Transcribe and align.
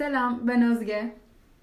Selam, 0.00 0.40
ben 0.42 0.62
Özge. 0.62 1.12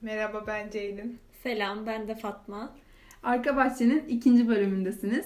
Merhaba 0.02 0.44
ben 0.48 0.70
Ceylin. 0.70 1.20
Selam, 1.44 1.86
ben 1.86 2.08
de 2.08 2.16
Fatma. 2.16 2.76
Arka 3.24 3.56
Bahçe'nin 3.56 4.08
ikinci 4.08 4.48
bölümündesiniz. 4.48 5.26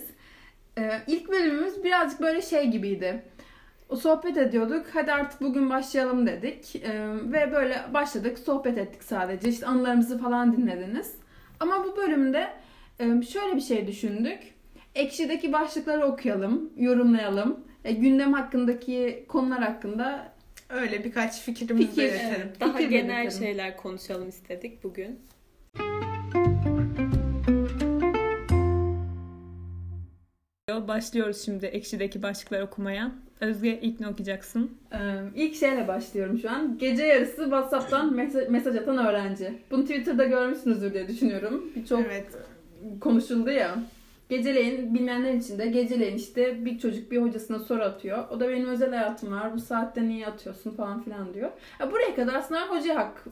Ee, 0.77 0.92
ilk 1.08 1.29
bölümümüz 1.29 1.83
birazcık 1.83 2.21
böyle 2.21 2.42
şey 2.42 2.67
gibiydi. 2.67 3.24
O 3.89 3.95
sohbet 3.95 4.37
ediyorduk. 4.37 4.85
Hadi 4.93 5.11
artık 5.11 5.42
bugün 5.42 5.69
başlayalım 5.69 6.27
dedik. 6.27 6.75
Ee, 6.75 7.08
ve 7.13 7.51
böyle 7.51 7.82
başladık. 7.93 8.39
Sohbet 8.39 8.77
ettik 8.77 9.04
sadece. 9.04 9.50
İşte 9.50 9.66
anılarımızı 9.66 10.20
falan 10.20 10.57
dinlediniz. 10.57 11.16
Ama 11.59 11.84
bu 11.84 11.98
bölümde 11.98 12.48
e, 13.00 13.21
şöyle 13.21 13.55
bir 13.55 13.62
şey 13.62 13.88
düşündük. 13.88 14.39
Ekşi'deki 14.96 15.54
başlıkları 15.54 16.05
okuyalım, 16.05 16.70
yorumlayalım. 16.78 17.59
E, 17.86 17.93
gündem 17.93 18.34
hakkındaki 18.34 19.25
konular 19.28 19.64
hakkında 19.64 20.32
Öyle 20.73 21.03
birkaç 21.03 21.41
fikrimizi 21.41 21.87
Fikir, 21.89 22.01
belirtelim. 22.04 22.33
evet. 22.35 22.59
Daha 22.59 22.73
Fikir 22.77 22.89
genel 22.89 23.21
belirtelim. 23.23 23.43
şeyler 23.43 23.77
konuşalım 23.77 24.29
istedik 24.29 24.83
bugün. 24.83 25.19
Başlıyoruz 30.87 31.46
şimdi 31.46 31.65
Ekşi'deki 31.65 32.23
başlıkları 32.23 32.66
okumaya. 32.66 33.12
Özge 33.41 33.80
ilk 33.82 33.99
ne 33.99 34.08
okuyacaksın? 34.08 34.72
Ee, 34.94 34.98
İlk 35.36 35.55
şeyle 35.55 35.88
başlıyorum 35.88 36.40
şu 36.40 36.49
an. 36.52 36.77
Gece 36.77 37.04
yarısı 37.04 37.44
WhatsApp'tan 37.44 38.13
mesaj, 38.16 38.49
mesaj 38.49 38.76
atan 38.76 38.98
öğrenci. 39.08 39.54
Bunu 39.72 39.82
Twitter'da 39.85 40.26
görmüşsünüzdür 40.26 40.94
diye 40.94 41.08
düşünüyorum. 41.08 41.72
Birçok 41.76 41.99
Evet. 42.05 42.27
konuşuldu 43.02 43.49
ya. 43.52 43.76
Geceleyin 44.31 44.94
bilmeyenler 44.94 45.34
için 45.34 45.59
de 45.59 45.67
geceleyin 45.67 46.17
işte 46.17 46.66
bir 46.66 46.80
çocuk 46.80 47.12
bir 47.12 47.21
hocasına 47.21 47.59
soru 47.59 47.84
atıyor. 47.84 48.30
O 48.30 48.40
da 48.40 48.49
benim 48.49 48.70
özel 48.70 48.90
hayatım 48.90 49.31
var. 49.31 49.54
Bu 49.54 49.59
saatte 49.59 50.07
niye 50.07 50.27
atıyorsun 50.27 50.71
falan 50.71 51.02
filan 51.02 51.34
diyor. 51.34 51.52
Ya 51.80 51.91
buraya 51.91 52.16
kadar 52.16 52.34
aslında 52.34 52.62
hocaya 52.62 52.95
hak 52.95 53.23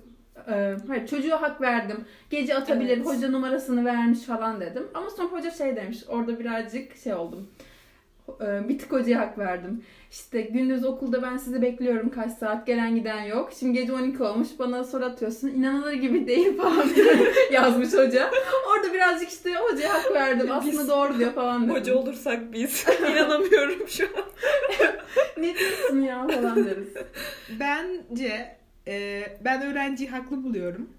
e, 0.47 0.75
hayır 0.87 1.07
çocuğa 1.07 1.41
hak 1.41 1.61
verdim. 1.61 2.05
Gece 2.29 2.55
atabilir. 2.55 2.97
Evet. 2.97 3.05
Hoca 3.05 3.29
numarasını 3.29 3.85
vermiş 3.85 4.19
falan 4.19 4.61
dedim. 4.61 4.87
Ama 4.93 5.09
sonra 5.09 5.27
hoca 5.27 5.51
şey 5.51 5.75
demiş. 5.75 6.03
Orada 6.07 6.39
birazcık 6.39 6.95
şey 6.95 7.13
oldum. 7.13 7.49
E, 8.41 8.69
bir 8.69 8.79
tık 8.79 8.91
hocaya 8.91 9.19
hak 9.19 9.37
verdim. 9.37 9.83
İşte 10.11 10.41
gündüz 10.41 10.85
okulda 10.85 11.21
ben 11.21 11.37
sizi 11.37 11.61
bekliyorum 11.61 12.09
kaç 12.09 12.31
saat 12.31 12.67
gelen 12.67 12.95
giden 12.95 13.23
yok. 13.23 13.51
Şimdi 13.59 13.79
gece 13.79 13.93
12 13.93 14.23
olmuş 14.23 14.47
bana 14.59 14.83
soru 14.83 15.05
atıyorsun. 15.05 15.47
İnanılır 15.47 15.93
gibi 15.93 16.27
değil 16.27 16.57
falan 16.57 16.87
yazmış 17.51 17.93
hoca. 17.93 18.31
Orada 18.71 18.93
birazcık 18.93 19.29
işte 19.29 19.55
hocaya 19.55 19.93
hak 19.93 20.11
verdim. 20.13 20.51
Aslında 20.51 20.71
Biz- 20.81 20.87
doğru 20.89 21.19
diyor 21.19 21.33
falan 21.33 21.63
dedim. 21.63 21.75
Hoca 21.75 21.95
olursak 21.95 22.53
biz. 22.53 22.85
İnanamıyorum 23.11 23.87
şu 23.87 24.03
an. 24.05 24.23
ne 25.43 25.55
diyorsun 25.59 26.01
ya 26.01 26.27
falan 26.27 26.65
deriz. 26.65 26.93
Bence 27.59 28.55
e, 28.87 29.23
ben 29.45 29.61
öğrenciyi 29.61 30.09
haklı 30.09 30.43
buluyorum. 30.43 30.89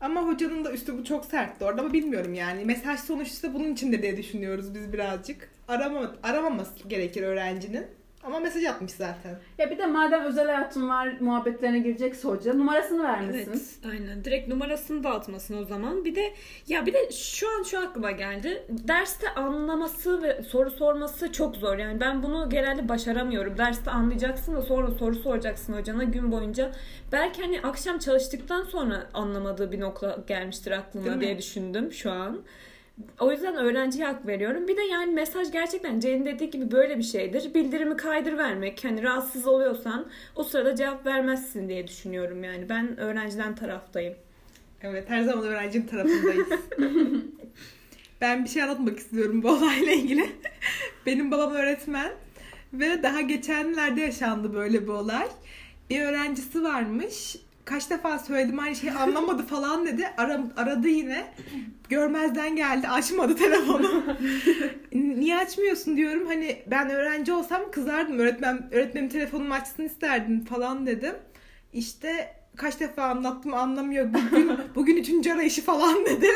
Ama 0.00 0.22
hocanın 0.22 0.64
da 0.64 0.72
üslubu 0.72 1.04
çok 1.04 1.24
sertti 1.24 1.64
orada 1.64 1.80
ama 1.80 1.92
bilmiyorum 1.92 2.34
yani. 2.34 2.64
Mesaj 2.64 3.00
sonuçta 3.00 3.54
bunun 3.54 3.72
içinde 3.72 4.02
diye 4.02 4.16
düşünüyoruz 4.16 4.74
biz 4.74 4.92
birazcık. 4.92 5.50
Arama, 5.68 6.14
aramaması 6.22 6.88
gerekir 6.88 7.22
öğrencinin. 7.22 7.86
Ama 8.24 8.40
mesaj 8.40 8.64
atmış 8.64 8.92
zaten. 8.92 9.38
Ya 9.58 9.70
bir 9.70 9.78
de 9.78 9.86
madem 9.86 10.24
özel 10.24 10.46
hayatın 10.46 10.88
var 10.88 11.16
muhabbetlerine 11.20 11.78
girecekse 11.78 12.28
hoca 12.28 12.54
numarasını 12.54 13.02
vermesin. 13.02 13.50
Evet, 13.50 13.92
aynen. 13.92 14.24
Direkt 14.24 14.48
numarasını 14.48 15.04
da 15.04 15.10
atmasın 15.10 15.62
o 15.62 15.64
zaman. 15.64 16.04
Bir 16.04 16.14
de 16.14 16.32
ya 16.68 16.86
bir 16.86 16.92
de 16.92 17.10
şu 17.12 17.48
an 17.58 17.62
şu 17.62 17.78
aklıma 17.78 18.10
geldi. 18.10 18.62
Derste 18.68 19.34
anlaması 19.34 20.22
ve 20.22 20.42
soru 20.42 20.70
sorması 20.70 21.32
çok 21.32 21.56
zor. 21.56 21.78
Yani 21.78 22.00
ben 22.00 22.22
bunu 22.22 22.50
genelde 22.50 22.88
başaramıyorum. 22.88 23.58
Derste 23.58 23.90
anlayacaksın 23.90 24.54
da 24.54 24.62
sonra 24.62 24.90
soru 24.90 25.14
soracaksın 25.14 25.72
hocana 25.72 26.04
gün 26.04 26.32
boyunca. 26.32 26.72
Belki 27.12 27.42
hani 27.42 27.60
akşam 27.60 27.98
çalıştıktan 27.98 28.64
sonra 28.64 29.06
anlamadığı 29.14 29.72
bir 29.72 29.80
nokta 29.80 30.18
gelmiştir 30.26 30.70
Değil 30.70 30.80
aklına 30.80 31.14
mi? 31.14 31.20
diye 31.20 31.38
düşündüm 31.38 31.92
şu 31.92 32.10
an. 32.12 32.42
O 33.20 33.32
yüzden 33.32 33.56
öğrenciye 33.56 34.06
hak 34.06 34.26
veriyorum. 34.26 34.68
Bir 34.68 34.76
de 34.76 34.82
yani 34.82 35.12
mesaj 35.12 35.52
gerçekten 35.52 36.00
Ceylin 36.00 36.26
dediği 36.26 36.50
gibi 36.50 36.70
böyle 36.70 36.98
bir 36.98 37.02
şeydir. 37.02 37.54
Bildirimi 37.54 37.96
kaydır 37.96 38.36
vermek. 38.38 38.84
Hani 38.84 39.02
rahatsız 39.02 39.46
oluyorsan 39.46 40.06
o 40.36 40.44
sırada 40.44 40.76
cevap 40.76 41.06
vermezsin 41.06 41.68
diye 41.68 41.88
düşünüyorum 41.88 42.44
yani. 42.44 42.68
Ben 42.68 43.00
öğrenciden 43.00 43.54
taraftayım. 43.54 44.14
Evet 44.82 45.10
her 45.10 45.22
zaman 45.22 45.44
öğrencinin 45.44 45.86
tarafındayız. 45.86 46.48
ben 48.20 48.44
bir 48.44 48.48
şey 48.48 48.62
anlatmak 48.62 48.98
istiyorum 48.98 49.42
bu 49.42 49.48
olayla 49.52 49.92
ilgili. 49.92 50.30
Benim 51.06 51.30
babam 51.30 51.54
öğretmen 51.54 52.12
ve 52.72 53.02
daha 53.02 53.20
geçenlerde 53.20 54.00
yaşandı 54.00 54.54
böyle 54.54 54.82
bir 54.82 54.88
olay. 54.88 55.28
Bir 55.90 56.00
öğrencisi 56.00 56.62
varmış. 56.62 57.36
Kaç 57.68 57.90
defa 57.90 58.18
söyledim 58.18 58.58
aynı 58.58 58.76
şeyi 58.76 58.92
anlamadı 58.92 59.42
falan 59.46 59.86
dedi. 59.86 60.08
Ara, 60.16 60.40
aradı 60.56 60.88
yine. 60.88 61.34
Görmezden 61.88 62.56
geldi. 62.56 62.88
Açmadı 62.88 63.36
telefonu. 63.36 64.04
Niye 64.92 65.36
açmıyorsun 65.36 65.96
diyorum. 65.96 66.26
Hani 66.26 66.62
ben 66.66 66.90
öğrenci 66.90 67.32
olsam 67.32 67.70
kızardım. 67.70 68.18
Öğretmen 68.18 68.68
öğretmenim 68.72 69.08
telefonumu 69.08 69.54
açsın 69.54 69.82
isterdim 69.84 70.44
falan 70.44 70.86
dedim. 70.86 71.14
İşte 71.72 72.34
kaç 72.56 72.80
defa 72.80 73.02
anlattım 73.02 73.54
anlamıyor. 73.54 74.14
Bugün, 74.14 74.50
bugün 74.74 74.96
üçüncü 74.96 75.32
arayışı 75.32 75.62
falan 75.62 76.06
dedi. 76.06 76.28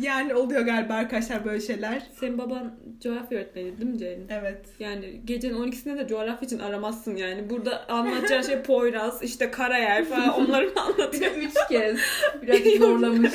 Yani 0.00 0.34
oluyor 0.34 0.60
galiba 0.62 0.94
arkadaşlar 0.94 1.44
böyle 1.44 1.60
şeyler. 1.60 2.02
Senin 2.20 2.38
baban 2.38 2.74
coğrafya 3.02 3.38
öğretmeni 3.38 3.78
değil 3.78 3.90
mi 3.90 3.98
Ceylin? 3.98 4.26
Evet. 4.30 4.66
Yani 4.78 5.20
gecenin 5.24 5.54
12'sinde 5.54 5.98
de 5.98 6.08
coğrafya 6.08 6.46
için 6.46 6.58
aramazsın 6.58 7.16
yani. 7.16 7.50
Burada 7.50 7.88
anlatacağın 7.88 8.42
şey 8.42 8.62
Poyraz, 8.62 9.22
işte 9.22 9.50
Karayer 9.50 10.04
falan 10.04 10.28
onları 10.28 10.66
mı 10.66 10.72
Bir 10.76 10.80
anlatıyor? 10.80 11.34
de 11.34 11.38
üç 11.38 11.54
kez 11.68 11.98
birazcık 12.42 12.78
zorlamış. 12.78 13.32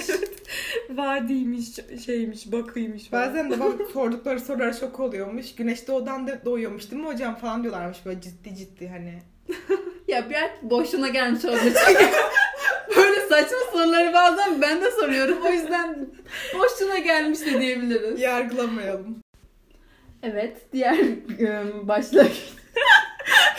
Vadiymiş, 0.89 1.67
şeymiş, 2.05 2.51
bakıymış 2.51 3.07
falan. 3.09 3.29
Bazen 3.29 3.51
babam 3.51 3.73
sordukları 3.93 4.39
sorulara 4.39 4.73
şok 4.73 4.99
oluyormuş. 4.99 5.55
Güneş 5.55 5.87
doğudan 5.87 6.27
da 6.27 6.45
doğuyormuş 6.45 6.91
değil 6.91 7.01
mi 7.01 7.07
hocam 7.07 7.35
falan 7.35 7.63
diyorlarmış 7.63 8.05
böyle 8.05 8.21
ciddi 8.21 8.55
ciddi 8.55 8.87
hani. 8.87 9.19
ya 10.07 10.29
biraz 10.29 10.49
boşuna 10.61 11.07
gelmiş 11.09 11.41
çünkü. 11.41 11.73
Böyle 12.95 13.21
saçma 13.21 13.57
soruları 13.71 14.13
bazen 14.13 14.61
ben 14.61 14.81
de 14.81 14.91
soruyorum. 14.91 15.37
O 15.45 15.49
yüzden 15.49 16.07
boşuna 16.53 16.97
gelmiş 16.97 17.39
de 17.39 17.61
diyebiliriz. 17.61 18.21
Yargılamayalım. 18.21 19.17
Evet, 20.23 20.57
diğer 20.73 20.97
e, 21.39 21.87
başlık. 21.87 22.31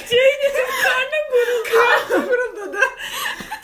Ceylin'in 0.09 0.69
karnı 0.83 1.19
gurur. 1.33 1.63
Fırında 2.29 2.73
da 2.73 2.81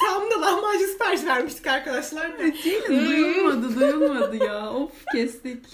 tam 0.01 0.31
da 0.31 0.41
lahmacun 0.41 0.87
sipariş 0.87 1.25
vermiştik 1.25 1.67
arkadaşlar. 1.67 2.39
da. 2.39 2.43
duyulmadı, 2.89 3.81
duyulmadı 3.81 4.45
ya. 4.45 4.73
Of 4.73 4.91
kestik. 5.12 5.67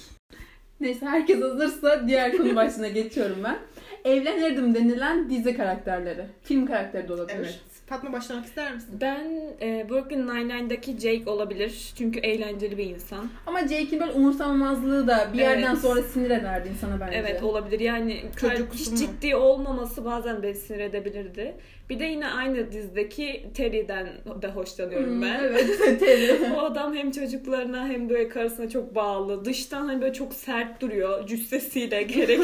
Neyse 0.80 1.06
herkes 1.06 1.42
hazırsa 1.42 2.08
diğer 2.08 2.36
konu 2.36 2.56
başlığına 2.56 2.88
geçiyorum 2.88 3.36
ben. 3.44 3.58
Evlenirdim 4.04 4.74
denilen 4.74 5.30
dizi 5.30 5.56
karakterleri. 5.56 6.26
Film 6.42 6.66
karakteri 6.66 7.08
de 7.08 7.12
olabilir. 7.12 7.36
Evet. 7.38 7.73
Fatma 7.86 8.12
başlamak 8.12 8.44
ister 8.44 8.74
misin? 8.74 8.98
Ben 9.00 9.26
e, 9.62 9.86
Brooklyn 9.88 10.26
Nine-Nine'daki 10.26 10.92
Jake 10.92 11.30
olabilir. 11.30 11.92
Çünkü 11.98 12.20
eğlenceli 12.20 12.78
bir 12.78 12.84
insan. 12.86 13.26
Ama 13.46 13.60
Jake'in 13.60 14.00
böyle 14.00 14.12
umursamamazlığı 14.12 15.06
da 15.08 15.28
bir 15.32 15.38
yerden 15.38 15.70
Evet. 15.72 15.78
sonra 15.78 16.02
sinir 16.02 16.30
ederdi 16.30 16.68
insana 16.68 17.00
bence. 17.00 17.16
Evet 17.16 17.42
olabilir. 17.42 17.80
Yani 17.80 18.22
Çocuk 18.40 18.74
hiç 18.74 18.90
mu? 18.90 18.96
ciddi 18.96 19.36
olmaması 19.36 20.04
bazen 20.04 20.42
beni 20.42 20.54
sinir 20.54 20.80
edebilirdi. 20.80 21.54
Bir 21.90 21.98
de 21.98 22.04
yine 22.04 22.28
aynı 22.28 22.72
dizideki 22.72 23.46
Terry'den 23.56 24.08
de 24.42 24.48
hoşlanıyorum 24.48 25.10
Hmm, 25.14 25.22
ben. 25.22 25.40
Evet, 25.44 25.66
Terry. 26.00 26.52
O 26.56 26.60
adam 26.60 26.94
hem 26.96 27.10
çocuklarına 27.10 27.88
hem 27.88 28.08
böyle 28.08 28.28
karısına 28.28 28.68
çok 28.68 28.94
bağlı. 28.94 29.44
Dıştan 29.44 29.86
hani 29.86 30.02
böyle 30.02 30.12
çok 30.12 30.34
sert 30.34 30.80
duruyor. 30.80 31.26
Cüssesiyle 31.26 32.02
gerek 32.14 32.40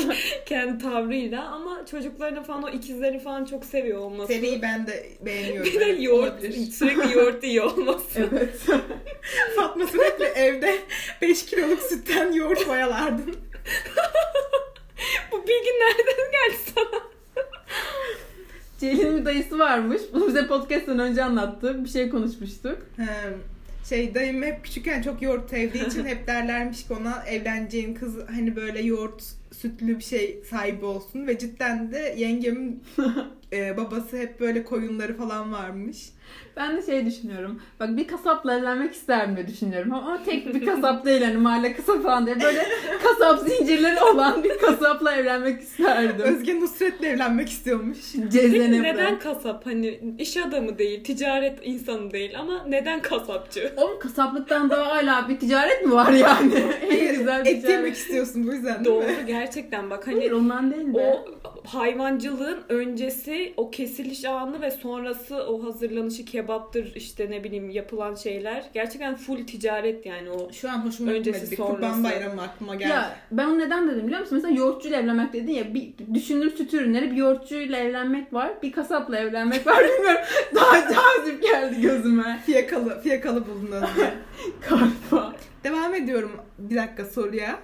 kendi 0.46 0.82
tavrıyla 0.82 1.44
ama 1.48 1.86
çocuklarını 1.90 2.42
falan 2.42 2.62
o 2.62 2.68
ikizleri 2.68 3.18
falan 3.18 3.44
çok 3.44 3.64
seviyor 3.64 3.98
olması. 3.98 4.32
Seriyi 4.32 4.62
ben 4.62 4.86
de 4.86 5.06
beğeniyorum. 5.20 5.72
bir 5.72 5.80
de 5.80 5.84
yoğurt, 5.84 6.30
olabilir. 6.32 6.52
sürekli 6.52 7.18
yoğurt 7.18 7.44
yiyor 7.44 7.64
olması. 7.76 8.20
evet. 8.32 8.56
Fatma 9.56 9.86
sürekli 9.86 10.24
evde 10.24 10.78
5 11.22 11.46
kiloluk 11.46 11.82
sütten 11.82 12.32
yoğurt 12.32 12.66
mayalardın. 12.68 13.36
Bu 15.32 15.42
bilgi 15.42 15.70
nereden 15.70 16.30
geldi 16.32 16.58
sana? 16.74 17.09
Ceylin'in 18.80 19.20
bir 19.20 19.24
dayısı 19.24 19.58
varmış. 19.58 20.02
Bunu 20.12 20.28
bize 20.28 20.46
podcast'ten 20.46 20.98
önce 20.98 21.24
anlattı. 21.24 21.84
Bir 21.84 21.88
şey 21.88 22.10
konuşmuştuk. 22.10 22.78
He, 22.96 23.06
şey 23.88 24.14
dayım 24.14 24.42
hep 24.42 24.64
küçükken 24.64 25.02
çok 25.02 25.22
yoğurt 25.22 25.50
sevdiği 25.50 25.86
için 25.86 26.04
hep 26.04 26.26
derlermiş 26.26 26.86
ki 26.86 26.94
ona 27.00 27.22
evleneceğin 27.26 27.94
kız 27.94 28.14
hani 28.30 28.56
böyle 28.56 28.82
yoğurt 28.82 29.22
sütlü 29.52 29.98
bir 29.98 30.04
şey 30.04 30.40
sahibi 30.50 30.84
olsun 30.84 31.26
ve 31.26 31.38
cidden 31.38 31.92
de 31.92 32.14
yengemin 32.18 32.82
e, 33.52 33.76
babası 33.76 34.18
hep 34.18 34.40
böyle 34.40 34.64
koyunları 34.64 35.16
falan 35.16 35.52
varmış. 35.52 36.10
Ben 36.56 36.76
de 36.76 36.82
şey 36.82 37.06
düşünüyorum. 37.06 37.62
Bak 37.80 37.96
bir 37.96 38.06
kasapla 38.08 38.58
evlenmek 38.58 38.94
isterim 38.94 39.36
diye 39.36 39.48
düşünüyorum. 39.48 39.94
Ama 39.94 40.22
tek 40.24 40.54
bir 40.54 40.66
kasap 40.66 41.04
değil 41.04 41.22
hani 41.22 41.36
mahalle 41.36 41.72
kasap 41.72 42.02
falan 42.02 42.26
değil. 42.26 42.36
Böyle 42.42 42.66
kasap 43.02 43.38
zincirleri 43.48 44.00
olan 44.02 44.44
bir 44.44 44.58
kasapla 44.58 45.12
evlenmek 45.16 45.60
isterdim. 45.62 46.20
Özge 46.22 46.60
Nusret'le 46.60 47.02
evlenmek 47.04 47.48
istiyormuş. 47.48 47.98
Peki 48.16 48.30
Cezenep'le. 48.30 48.82
neden 48.82 49.18
kasap? 49.18 49.66
Hani 49.66 50.00
iş 50.18 50.36
adamı 50.36 50.78
değil, 50.78 51.04
ticaret 51.04 51.58
insanı 51.62 52.10
değil 52.10 52.38
ama 52.38 52.64
neden 52.68 53.02
kasapçı? 53.02 53.72
Oğlum 53.76 53.98
kasaplıktan 53.98 54.70
daha 54.70 54.86
hala 54.86 55.28
bir 55.28 55.38
ticaret 55.38 55.86
mi 55.86 55.92
var 55.92 56.12
yani? 56.12 56.54
en 56.90 57.14
güzel 57.18 57.40
Et 57.40 57.46
yemek 57.46 57.62
ticaret. 57.62 57.96
istiyorsun 57.96 58.46
bu 58.46 58.52
yüzden 58.52 58.84
değil 58.84 58.96
mi? 58.96 59.02
Doğru 59.02 59.26
gerçekten 59.26 59.90
bak 59.90 60.06
Hayır 60.06 60.18
hani 60.30 60.34
ondan 60.34 60.70
değil 60.74 60.94
be. 60.94 60.98
o 60.98 61.24
hayvancılığın 61.68 62.58
öncesi 62.68 63.54
o 63.56 63.70
kesiliş 63.70 64.24
anı 64.24 64.60
ve 64.60 64.70
sonrası 64.70 65.36
o 65.36 65.62
hazırlanışı 66.20 66.24
kebaptır 66.24 66.94
işte 66.94 67.30
ne 67.30 67.44
bileyim 67.44 67.70
yapılan 67.70 68.14
şeyler 68.14 68.64
gerçekten 68.74 69.14
full 69.16 69.46
ticaret 69.46 70.06
yani 70.06 70.30
o. 70.30 70.52
Şu 70.52 70.70
an 70.70 70.86
hoşuma 70.86 71.12
Öncesi, 71.12 71.40
gitmedi. 71.40 71.56
Kurban 71.56 72.04
Bayramı 72.04 72.42
aklıma 72.42 72.74
geldi. 72.74 72.90
Ya 72.90 73.16
ben 73.30 73.46
onu 73.46 73.58
neden 73.58 73.88
dedim 73.88 74.06
biliyor 74.06 74.20
musun? 74.20 74.40
Mesela 74.42 74.60
yoğurtçuyla 74.60 75.00
evlenmek 75.00 75.32
dedin 75.32 75.52
ya. 75.52 75.74
Bir 75.74 75.92
düşündüğüm 76.14 76.50
süt 76.50 76.74
ürünleri 76.74 77.10
bir 77.10 77.16
yoğurtçuyla 77.16 77.78
evlenmek 77.78 78.32
var. 78.32 78.52
Bir 78.62 78.72
kasapla 78.72 79.18
evlenmek 79.18 79.66
var. 79.66 79.84
Bilmiyorum. 79.84 80.20
Daha 80.54 80.74
cazip 80.74 81.42
geldi 81.42 81.80
gözüme. 81.80 82.40
Fiyakalı, 82.46 83.00
fiyakalı 83.00 83.46
buldun 83.46 83.72
Özge. 83.72 84.14
Galiba. 84.68 85.34
Devam 85.64 85.94
ediyorum 85.94 86.32
bir 86.58 86.76
dakika 86.76 87.04
soruya. 87.04 87.58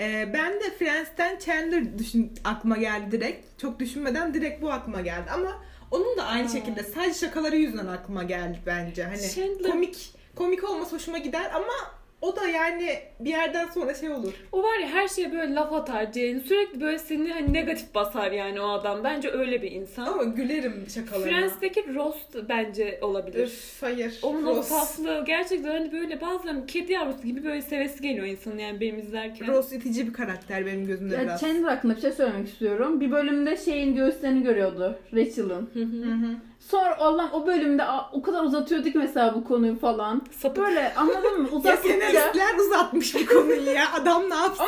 Ee, 0.00 0.30
ben 0.34 0.52
de 0.52 0.70
Friends'ten 0.78 1.38
Chandler 1.38 1.98
düşün, 1.98 2.32
aklıma 2.44 2.76
geldi 2.76 3.10
direkt. 3.12 3.60
Çok 3.60 3.80
düşünmeden 3.80 4.34
direkt 4.34 4.62
bu 4.62 4.72
aklıma 4.72 5.00
geldi. 5.00 5.30
Ama 5.34 5.62
onun 5.90 6.16
da 6.16 6.24
aynı 6.24 6.48
şekilde 6.48 6.82
sadece 6.82 7.14
şakaları 7.18 7.56
yüzünden 7.56 7.86
aklıma 7.86 8.22
geldi 8.22 8.58
bence. 8.66 9.04
Hani 9.04 9.16
Chandler- 9.16 9.70
komik 9.70 10.12
komik 10.36 10.64
olması 10.70 10.94
hoşuma 10.96 11.18
gider 11.18 11.50
ama 11.54 11.72
o 12.20 12.36
da 12.36 12.48
yani 12.48 12.98
bir 13.20 13.30
yerden 13.30 13.66
sonra 13.66 13.94
şey 13.94 14.10
olur. 14.10 14.32
O 14.52 14.62
var 14.62 14.78
ya 14.78 14.88
her 14.88 15.08
şeye 15.08 15.32
böyle 15.32 15.54
laf 15.54 15.72
atar 15.72 16.12
Ceylin. 16.12 16.40
Sürekli 16.40 16.80
böyle 16.80 16.98
seni 16.98 17.32
hani 17.32 17.52
negatif 17.52 17.94
basar 17.94 18.32
yani 18.32 18.60
o 18.60 18.68
adam. 18.68 19.04
Bence 19.04 19.30
öyle 19.30 19.62
bir 19.62 19.70
insan. 19.70 20.06
Ama 20.06 20.24
gülerim 20.24 20.86
şakalarına. 20.94 21.24
Friends'teki 21.24 21.94
roast 21.94 22.36
bence 22.48 22.98
olabilir. 23.02 23.46
Üf 23.46 23.82
hayır. 23.82 24.18
Onun 24.22 24.46
o 24.46 24.56
Ross. 24.56 24.68
tatlı 24.68 25.24
gerçekten 25.26 25.70
hani 25.70 25.92
böyle 25.92 26.20
bazen 26.20 26.66
kedi 26.66 26.92
yavrusu 26.92 27.22
gibi 27.22 27.44
böyle 27.44 27.62
sevesi 27.62 28.02
geliyor 28.02 28.26
insanın 28.26 28.58
yani 28.58 28.80
benim 28.80 28.98
izlerken. 28.98 29.48
Ross 29.48 29.72
itici 29.72 30.06
bir 30.06 30.12
karakter 30.12 30.66
benim 30.66 30.86
gözümde 30.86 31.14
Ya 31.14 31.22
biraz. 31.22 31.40
Chandler 31.40 31.68
hakkında 31.68 31.96
bir 31.96 32.00
şey 32.00 32.12
söylemek 32.12 32.48
istiyorum. 32.48 33.00
Bir 33.00 33.10
bölümde 33.10 33.56
şeyin 33.56 33.94
göğüslerini 33.94 34.42
görüyordu. 34.42 34.98
Rachel'ın. 35.14 35.70
Hı 35.72 35.82
hı. 35.82 36.49
Sonra 36.60 36.98
Allah'ım 36.98 37.32
o 37.32 37.46
bölümde 37.46 37.84
o 38.12 38.22
kadar 38.22 38.42
uzatıyordu 38.44 38.90
ki 38.90 38.98
mesela 38.98 39.34
bu 39.34 39.44
konuyu 39.44 39.78
falan. 39.78 40.22
Sapık. 40.38 40.56
Böyle 40.64 40.94
anladın 40.94 41.42
mı? 41.42 41.48
Ya 41.52 41.56
Uzattıkça. 41.58 41.88
senaristler 41.88 42.54
uzatmış 42.66 43.14
bu 43.14 43.26
konuyu 43.26 43.62
ya. 43.70 43.92
Adam 43.92 44.30
ne 44.30 44.34
yapsın? 44.34 44.64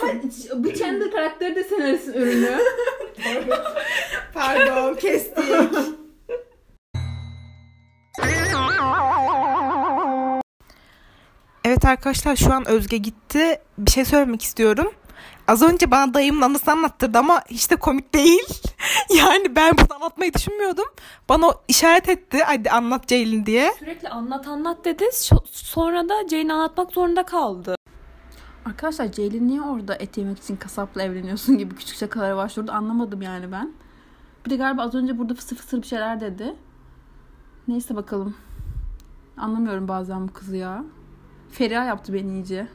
Ama 0.53 0.65
bu 0.65 0.73
Chandler 0.75 1.11
karakteri 1.11 1.57
de 1.57 1.65
senaristin 1.65 2.13
ürünü. 2.13 2.59
Pardon 4.35 4.95
kestik. 4.95 5.45
Evet 11.65 11.85
arkadaşlar 11.85 12.37
şu 12.37 12.53
an 12.53 12.69
Özge 12.69 12.97
gitti. 12.97 13.59
Bir 13.79 13.91
şey 13.91 14.05
söylemek 14.05 14.43
istiyorum. 14.43 14.93
Az 15.49 15.63
önce 15.63 15.91
bana 15.91 16.15
dayımın 16.15 16.41
anısını 16.43 16.75
anlattırdı 16.75 17.19
ama 17.19 17.43
hiç 17.51 17.71
de 17.71 17.77
komik 17.77 18.15
değil. 18.15 18.63
yani 19.17 19.57
ben 19.57 19.73
bunu 19.79 19.97
anlatmayı 19.97 20.35
düşünmüyordum. 20.35 20.85
Bana 21.29 21.47
o 21.47 21.61
işaret 21.69 22.09
etti 22.09 22.43
hadi 22.47 22.71
anlat 22.71 23.09
Ceylin 23.09 23.47
diye. 23.47 23.73
Sürekli 23.79 24.09
anlat 24.09 24.49
anlat 24.49 24.85
dedi. 24.85 25.05
Sonra 25.53 26.09
da 26.09 26.29
Jane 26.29 26.53
anlatmak 26.53 26.93
zorunda 26.93 27.23
kaldı. 27.23 27.77
Arkadaşlar 28.65 29.13
Ceylin 29.13 29.49
niye 29.49 29.63
orada 29.63 29.95
et 29.95 30.19
yemek 30.19 30.39
için 30.39 30.57
kasapla 30.57 31.03
evleniyorsun 31.03 31.59
gibi 31.59 31.75
küçük 31.75 31.97
şakalara 31.97 32.37
başvurdu 32.37 32.73
anlamadım 32.73 33.23
yani 33.23 33.53
ben. 33.53 33.73
Bir 34.47 34.51
de 34.51 34.57
galiba 34.57 34.83
az 34.83 34.95
önce 34.95 35.19
burada 35.19 35.35
fısır 35.35 35.57
fısır 35.57 35.83
bir 35.83 35.87
şeyler 35.87 36.21
dedi. 36.21 36.55
Neyse 37.69 37.97
bakalım. 37.97 38.35
Anlamıyorum 39.37 39.89
bazen 39.89 40.29
bu 40.29 40.33
kızı 40.33 40.57
ya. 40.57 40.85
Feriha 41.51 41.85
yaptı 41.85 42.15
beni 42.15 42.33
iyice. 42.33 42.69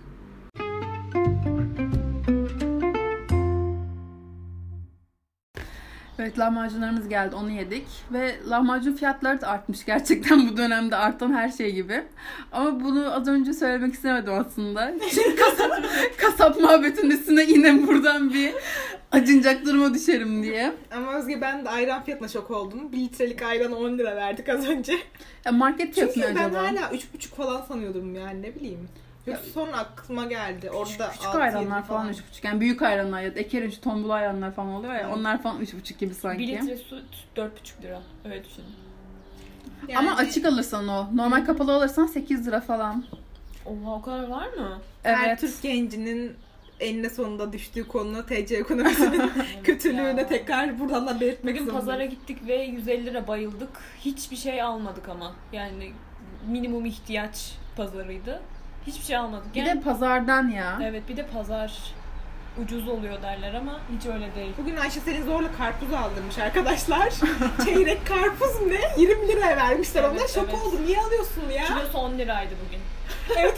Evet 6.27 6.39
lahmacunlarımız 6.39 7.09
geldi 7.09 7.35
onu 7.35 7.51
yedik 7.51 7.87
ve 8.13 8.35
lahmacun 8.49 8.93
fiyatları 8.93 9.41
da 9.41 9.47
artmış 9.47 9.85
gerçekten 9.85 10.49
bu 10.51 10.57
dönemde 10.57 10.95
artan 10.95 11.33
her 11.33 11.49
şey 11.49 11.71
gibi. 11.71 12.03
Ama 12.51 12.79
bunu 12.79 13.13
az 13.13 13.27
önce 13.27 13.53
söylemek 13.53 13.93
istemedim 13.93 14.33
aslında. 14.33 14.93
Çünkü 15.09 15.35
kasap, 15.35 15.83
kasap 16.17 16.61
muhabbetin 16.61 17.09
üstüne 17.09 17.43
yine 17.43 17.87
buradan 17.87 18.33
bir 18.33 18.53
acınacak 19.11 19.65
duruma 19.65 19.93
düşerim 19.93 20.43
diye. 20.43 20.73
Ama 20.91 21.13
Özge 21.13 21.41
ben 21.41 21.65
de 21.65 21.69
ayran 21.69 22.03
fiyatına 22.03 22.27
şok 22.27 22.51
oldum. 22.51 22.91
1 22.91 22.97
litrelik 22.97 23.41
ayran 23.41 23.71
10 23.71 23.97
lira 23.97 24.15
verdik 24.15 24.49
az 24.49 24.67
önce. 24.69 24.93
Ya 25.45 25.51
market 25.51 25.93
fiyatı 25.93 26.13
Çünkü 26.13 26.27
ben 26.27 26.43
acaba? 26.43 26.63
hala 26.63 26.79
3,5 26.79 27.35
falan 27.35 27.61
sanıyordum 27.61 28.15
yani 28.15 28.41
ne 28.41 28.55
bileyim. 28.55 28.89
Yoksa 29.27 29.45
sonra 29.53 29.77
aklıma 29.77 30.25
geldi. 30.25 30.69
Orada 30.71 31.09
Küçük 31.11 31.27
altı, 31.27 31.37
ayranlar 31.37 31.77
yedi 31.77 31.87
falan 31.87 32.09
3,5. 32.09 32.21
Yani 32.43 32.59
büyük 32.61 32.81
ayranlar 32.81 33.21
ya 33.21 33.35
da 33.35 33.39
Eker'in 33.39 33.69
şu 33.69 33.81
tombul 33.81 34.09
ayranlar 34.09 34.51
falan 34.55 34.69
oluyor 34.69 34.93
ya. 34.93 34.99
Evet. 34.99 35.13
Onlar 35.17 35.41
falan 35.43 35.61
3,5 35.61 35.97
gibi 35.97 36.13
sanki. 36.13 36.39
1 36.39 36.47
litre 36.47 36.77
süt 36.77 37.05
4,5 37.35 37.49
lira. 37.83 38.01
Öyle 38.25 38.43
düşünün. 38.45 38.67
Yani 39.87 39.97
Ama 40.09 40.17
açık 40.17 40.45
alırsan 40.45 40.87
o. 40.87 41.07
Normal 41.15 41.45
kapalı 41.45 41.73
alırsan 41.75 42.05
8 42.05 42.47
lira 42.47 42.61
falan. 42.61 43.03
Oha 43.65 43.95
o 43.95 44.01
kadar 44.01 44.27
var 44.27 44.47
mı? 44.47 44.77
Her 45.03 45.27
Evet. 45.27 45.39
Türk 45.39 45.61
gencinin 45.61 46.33
eninde 46.79 47.09
sonunda 47.09 47.53
düştüğü 47.53 47.87
konu 47.87 48.25
TC 48.25 48.55
ekonomisinin 48.57 49.31
kötülüğüne 49.63 50.21
Ya. 50.21 50.27
tekrar 50.27 50.79
buradan 50.79 51.07
da 51.07 51.19
belirtmek 51.19 51.55
Bugün 51.55 51.65
zorundayım. 51.65 51.85
pazara 51.85 52.05
gittik 52.05 52.47
ve 52.47 52.55
150 52.63 53.05
lira 53.05 53.27
bayıldık. 53.27 53.69
Hiçbir 53.99 54.35
şey 54.35 54.61
almadık 54.61 55.09
ama. 55.09 55.31
Yani 55.53 55.91
minimum 56.47 56.85
ihtiyaç 56.85 57.51
pazarıydı. 57.77 58.41
Hiçbir 58.87 59.05
şey 59.05 59.17
almadık. 59.17 59.55
Bir 59.55 59.65
Yani, 59.65 59.79
de 59.79 59.83
pazardan 59.83 60.47
ya. 60.49 60.79
evet 60.83 61.03
bir 61.09 61.17
de 61.17 61.25
pazar 61.25 61.73
ucuz 62.63 62.87
oluyor 62.87 63.21
derler 63.21 63.53
ama 63.53 63.79
hiç 63.97 64.05
öyle 64.05 64.35
değil. 64.35 64.53
Bugün 64.57 64.75
Ayşe 64.75 64.99
senin 64.99 65.25
zorla 65.25 65.47
karpuz 65.57 65.93
aldırmış 65.93 66.37
arkadaşlar. 66.37 67.09
Çeyrek 67.65 68.07
karpuz 68.07 68.61
ne? 68.67 69.01
20 69.03 69.27
liraya 69.27 69.57
vermişler 69.57 70.03
Evet, 70.03 70.21
ona. 70.21 70.27
Şok 70.27 70.49
evet. 70.49 70.61
oldum. 70.65 70.85
Niye 70.85 70.99
alıyorsun 70.99 71.49
ya? 71.55 71.65
Kilosu 71.65 71.97
10 71.97 72.17
liraydı 72.17 72.53
bugün. 72.67 72.79
evet. 73.37 73.57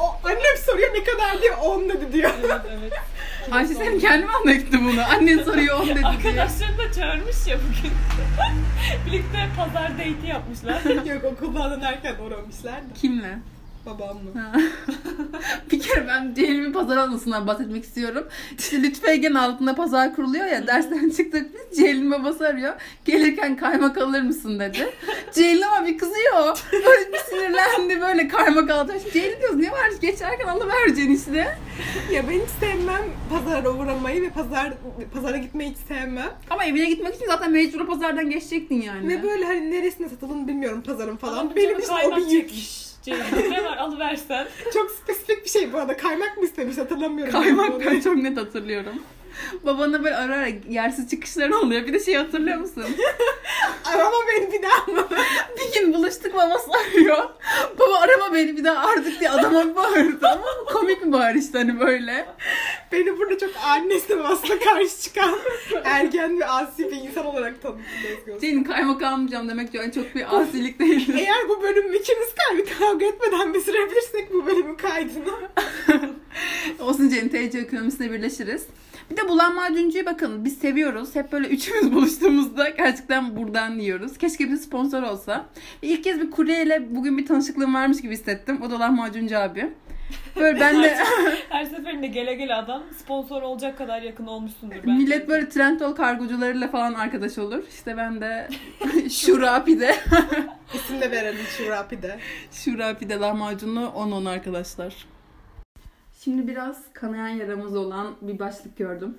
o, 0.00 0.16
annem 0.24 0.56
soruyor 0.66 0.94
ne 0.94 1.04
kadar 1.04 1.42
diyor 1.42 1.56
10 1.62 1.88
dedi 1.88 2.12
diyor. 2.12 2.30
Evet 2.40 2.60
evet. 2.80 2.92
Ayşe 3.52 3.74
senin 3.74 4.00
kendi 4.00 4.26
mi 4.26 4.32
anlattı 4.32 4.72
bunu? 4.72 5.00
Annen 5.04 5.38
soruyor 5.38 5.80
10 5.80 5.86
dedi 5.88 5.94
diye. 5.98 6.06
Arkadaşlarını 6.06 6.78
da 6.78 6.92
çağırmış 6.92 7.46
ya 7.46 7.58
bugün. 7.58 7.92
Birlikte 9.06 9.48
pazar 9.56 9.92
date'i 9.92 10.26
yapmışlar. 10.28 11.04
Yok 11.14 11.24
okuldan 11.24 11.70
dönerken 11.70 12.14
uğramışlar 12.26 12.74
da. 12.74 12.94
Kimle? 13.00 13.38
Babamla. 13.86 14.30
Ha. 14.34 14.52
bir 15.72 15.80
kere 15.80 16.08
ben 16.08 16.34
Ceylin'in 16.34 16.72
pazar 16.72 16.96
anısından 16.96 17.46
bahsetmek 17.46 17.84
istiyorum. 17.84 18.28
İşte 18.58 18.82
Lütfü 18.82 19.38
altında 19.38 19.74
pazar 19.74 20.14
kuruluyor 20.14 20.46
ya. 20.46 20.66
Dersten 20.66 21.10
çıktık 21.10 21.46
biz. 21.54 21.78
Ceylin 21.78 22.10
babası 22.10 22.46
arıyor. 22.48 22.74
Gelirken 23.04 23.56
kaymak 23.56 23.98
alır 23.98 24.22
mısın 24.22 24.60
dedi. 24.60 24.88
Ceylin 25.34 25.62
ama 25.62 25.86
bir 25.86 25.98
kızıyor. 25.98 26.58
Böyle 26.72 27.12
bir 27.12 27.18
sinirlendi 27.18 28.00
böyle 28.00 28.28
kaymak 28.28 28.70
aldı. 28.70 28.92
Ceylin 29.12 29.40
diyoruz 29.40 29.56
ne 29.56 29.70
var 29.70 29.90
geçerken 30.00 30.46
alıvereceksin 30.46 31.14
işte. 31.14 31.58
Ya 32.12 32.22
ben 32.28 32.34
hiç 32.34 32.50
sevmem 32.60 33.02
pazara 33.30 33.70
uğramayı 33.70 34.22
ve 34.22 34.30
pazar 34.30 34.72
pazara 35.14 35.36
gitmeyi 35.36 35.70
hiç 35.70 35.78
sevmem. 35.88 36.30
Ama 36.50 36.64
evine 36.64 36.84
gitmek 36.90 37.14
için 37.14 37.26
zaten 37.26 37.52
mecbur 37.52 37.86
pazardan 37.86 38.30
geçecektin 38.30 38.82
yani. 38.82 39.08
Ve 39.08 39.22
böyle 39.22 39.44
hani 39.44 39.70
neresine 39.70 40.08
satıldığını 40.08 40.48
bilmiyorum 40.48 40.82
pazarın 40.86 41.16
falan. 41.16 41.38
Ama 41.38 41.56
Benim 41.56 41.78
için 41.78 41.92
o 41.92 42.16
bir 42.16 42.26
yük. 42.26 42.50
Ceylin, 43.06 43.50
ne 43.50 43.64
var 43.64 43.76
alıversen. 43.76 44.48
Çok 44.74 44.90
spesifik 44.90 45.44
bir 45.44 45.50
şey 45.50 45.72
bu 45.72 45.78
arada. 45.78 45.96
Kaymak 45.96 46.36
mı 46.36 46.44
istemiş 46.44 46.78
hatırlamıyorum. 46.78 47.32
Kaymak 47.32 47.80
ben 47.80 48.00
çok 48.00 48.16
net 48.16 48.36
hatırlıyorum. 48.36 49.02
Babana 49.62 50.04
böyle 50.04 50.16
ara 50.16 50.34
ara 50.36 50.48
yersiz 50.68 51.10
çıkışları 51.10 51.58
oluyor. 51.58 51.86
Bir 51.86 51.92
de 51.92 52.00
şey 52.00 52.14
hatırlıyor 52.14 52.58
musun? 52.58 52.84
Arama 53.84 54.16
beni 54.28 54.52
bir 54.52 54.62
daha 54.62 54.92
mı? 54.92 55.08
Bir 55.58 55.80
gün 55.80 55.94
buluştuk 55.94 56.34
babası 56.34 56.70
arıyor. 56.70 57.24
Baba 57.78 57.98
arama 57.98 58.34
beni 58.34 58.56
bir 58.56 58.64
daha 58.64 58.88
artık 58.88 59.20
diye 59.20 59.30
adama 59.30 59.64
bir 59.68 59.74
bağırdı. 59.76 60.28
Ama 60.28 60.72
komik 60.72 61.04
bir 61.06 61.12
bağır 61.12 61.34
işte 61.34 61.58
hani 61.58 61.80
böyle. 61.80 62.26
Beni 62.92 63.18
burada 63.18 63.38
çok 63.38 63.50
annesi 63.64 64.16
aslında 64.24 64.58
karşı 64.58 65.00
çıkan 65.02 65.38
ergen 65.84 66.40
ve 66.40 66.46
asi 66.46 66.90
bir 66.90 66.96
insan 66.96 67.26
olarak 67.26 67.62
tanıttı 67.62 67.82
Özgür. 68.18 68.40
Senin 68.40 68.64
kaymak 68.64 69.02
almayacağım 69.02 69.48
demek 69.48 69.74
yani 69.74 69.92
çok 69.92 70.14
bir 70.14 70.36
asilik 70.36 70.78
değil. 70.78 71.14
Eğer 71.14 71.48
bu 71.48 71.62
bölümü 71.62 71.96
ikimiz 71.96 72.28
kavga 72.78 73.06
etmeden 73.06 73.54
bitirebilirsek 73.54 74.32
bu 74.32 74.46
bölümün 74.46 74.74
kaydını. 74.74 75.34
Olsun 76.80 77.08
Ceylin 77.08 77.28
TC 77.28 77.58
ekonomisine 77.58 78.12
birleşiriz. 78.12 78.66
Bir 79.10 79.16
de 79.16 79.28
bulan 79.28 79.54
macuncuyu 79.54 80.06
bakın 80.06 80.44
biz 80.44 80.58
seviyoruz. 80.58 81.14
Hep 81.14 81.32
böyle 81.32 81.48
üçümüz 81.48 81.92
buluştuğumuzda 81.94 82.68
gerçekten 82.68 83.36
buradan 83.36 83.78
yiyoruz. 83.78 84.18
Keşke 84.18 84.50
bir 84.50 84.56
sponsor 84.56 85.02
olsa. 85.02 85.46
İlk 85.82 86.04
kez 86.04 86.20
bir 86.20 86.30
kuryeyle 86.30 86.94
bugün 86.96 87.18
bir 87.18 87.26
tanışıklığım 87.26 87.74
varmış 87.74 88.00
gibi 88.02 88.12
hissettim. 88.12 88.62
O 88.62 88.70
da 88.70 88.80
lahmacuncu 88.80 89.38
abi. 89.38 89.70
Böyle 90.36 90.60
ben 90.60 90.82
de 90.82 90.96
Her 91.48 91.64
seferinde 91.64 92.06
gele 92.06 92.34
gele 92.34 92.54
adam 92.54 92.82
sponsor 92.98 93.42
olacak 93.42 93.78
kadar 93.78 94.02
yakın 94.02 94.26
olmuşsundur 94.26 94.74
bence. 94.76 94.92
millet 94.92 95.28
böyle 95.28 95.48
Trendyol 95.48 95.92
kargocularıyla 95.92 96.68
falan 96.68 96.94
arkadaş 96.94 97.38
olur. 97.38 97.62
İşte 97.70 97.96
ben 97.96 98.20
de 98.20 98.48
Şurapi'de 99.10 99.96
İsim 100.74 101.00
de 101.00 101.10
verelim 101.10 101.44
Şurapi'de. 101.58 102.18
Şurapi'de 102.52 103.14
lahmacunlu 103.14 103.80
10-10 103.80 104.28
arkadaşlar. 104.28 104.94
Şimdi 106.26 106.48
biraz 106.48 106.82
kanayan 106.92 107.28
yaramız 107.28 107.76
olan 107.76 108.16
bir 108.20 108.38
başlık 108.38 108.76
gördüm. 108.76 109.18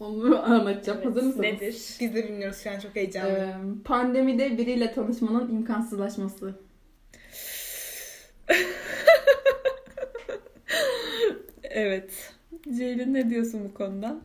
Onu 0.00 0.42
anlatacağım. 0.44 0.98
Evet, 0.98 1.06
Hazır 1.06 1.22
mısınız? 1.22 1.40
Nedir? 1.40 1.96
Biz 2.00 2.14
de 2.14 2.28
bilmiyoruz 2.28 2.58
şu 2.64 2.70
an 2.70 2.78
çok 2.78 2.96
heyecanlıyım. 2.96 3.80
Ee, 3.80 3.82
pandemide 3.84 4.58
biriyle 4.58 4.92
tanışmanın 4.92 5.50
imkansızlaşması. 5.50 6.54
Evet. 11.74 12.34
Ceylin 12.76 13.14
ne 13.14 13.30
diyorsun 13.30 13.60
bu 13.64 13.74
konuda? 13.74 14.16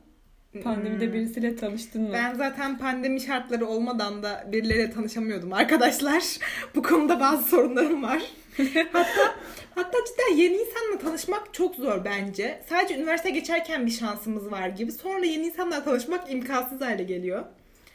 Pandemide 0.64 1.06
Hmm. 1.06 1.14
birisiyle 1.14 1.56
tanıştın 1.56 2.02
mı? 2.02 2.10
Ben 2.14 2.34
zaten 2.36 2.78
pandemi 2.78 3.22
şartları 3.22 3.66
olmadan 3.66 4.24
da 4.24 4.48
birileriyle 4.52 4.92
tanışamıyordum 4.92 5.54
arkadaşlar. 5.54 6.24
Bu 6.76 6.84
konuda 6.84 7.20
bazı 7.20 7.50
sorunlarım 7.50 8.04
var. 8.04 8.22
hatta 8.94 9.36
hatta 9.76 9.98
cidden 10.08 10.38
yeni 10.38 10.54
insanla 10.56 10.98
tanışmak 11.02 11.54
çok 11.54 11.76
zor 11.76 12.06
bence. 12.06 12.60
Sadece 12.70 12.96
üniversite 12.98 13.30
geçerken 13.30 13.86
bir 13.86 13.92
şansımız 13.92 14.52
var 14.52 14.70
gibi. 14.70 14.92
Sonra 14.92 15.26
yeni 15.26 15.46
insanlarla 15.46 15.84
tanışmak 15.84 16.32
imkansız 16.32 16.82
hale 16.82 17.04
geliyor. 17.04 17.46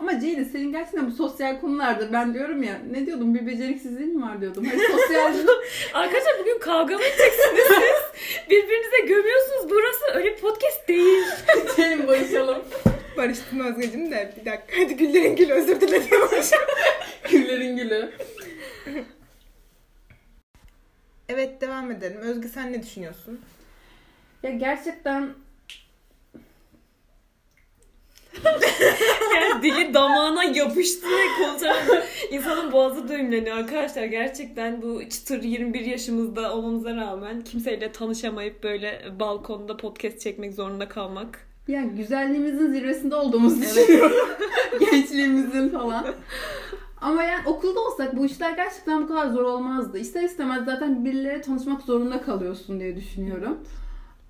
Ama 0.03 0.21
Ceylin 0.21 0.45
senin 0.45 0.73
gerçekten 0.73 1.07
bu 1.07 1.11
sosyal 1.11 1.61
konularda 1.61 2.13
ben 2.13 2.35
diyorum 2.35 2.63
ya 2.63 2.81
ne 2.91 3.07
diyordum 3.07 3.35
bir 3.35 3.47
beceriksizliğin 3.47 4.17
mi 4.17 4.23
var 4.23 4.41
diyordum. 4.41 4.65
Hani 4.65 4.81
sosyal 4.81 5.35
Arkadaşlar 5.95 6.39
bugün 6.41 6.59
kavga 6.59 6.95
mı 6.95 7.03
edeceksiniz 7.03 7.65
siz? 7.67 8.51
Birbirinize 8.51 9.01
gömüyorsunuz. 9.07 9.71
Burası 9.71 10.05
öyle 10.15 10.37
podcast 10.37 10.89
değil. 10.89 11.25
Ceylin 11.77 12.07
barışalım. 12.07 12.63
Barıştım 13.17 13.61
Özgeciğim 13.61 14.11
de 14.11 14.35
bir 14.41 14.45
dakika. 14.45 14.83
Hadi 14.83 14.97
Güller'in 14.97 15.37
gülü 15.37 15.53
özür 15.53 15.81
dilerim. 15.81 16.05
Güllerin 17.31 17.77
gülü. 17.77 18.11
evet 21.29 21.61
devam 21.61 21.91
edelim. 21.91 22.19
Özgü 22.21 22.49
sen 22.49 22.73
ne 22.73 22.83
düşünüyorsun? 22.83 23.41
Ya 24.43 24.51
gerçekten 24.51 25.35
Yani 29.35 29.63
dili 29.63 29.95
damağına 29.95 30.45
yapıştı 30.45 31.07
ve 31.07 31.45
konuşan 31.45 31.77
insanın 32.31 32.73
boğazı 32.73 33.09
düğümleniyor 33.09 33.57
arkadaşlar. 33.57 34.05
Gerçekten 34.05 34.83
bu 34.83 35.09
çıtır 35.09 35.43
21 35.43 35.81
yaşımızda 35.81 36.55
olmamıza 36.55 36.97
rağmen 36.97 37.45
kimseyle 37.45 37.93
tanışamayıp 37.93 38.63
böyle 38.63 39.03
balkonda 39.21 39.77
podcast 39.77 40.21
çekmek 40.21 40.55
zorunda 40.55 40.89
kalmak. 40.89 41.47
ya 41.69 41.83
güzelliğimizin 41.83 42.73
zirvesinde 42.73 43.15
olduğumuzu 43.17 43.63
düşünüyorum. 43.63 44.29
Gençliğimizin 44.81 45.69
falan. 45.69 46.07
Ama 47.01 47.23
yani 47.25 47.49
okulda 47.49 47.81
olsak 47.81 48.17
bu 48.17 48.27
işler 48.27 48.51
gerçekten 48.51 49.03
bu 49.03 49.09
kadar 49.09 49.29
zor 49.29 49.43
olmazdı. 49.43 49.99
İster 49.99 50.23
istemez 50.23 50.65
zaten 50.65 51.05
birileriyle 51.05 51.41
tanışmak 51.41 51.83
zorunda 51.83 52.23
kalıyorsun 52.23 52.81
diye 52.81 52.97
düşünüyorum. 52.97 53.59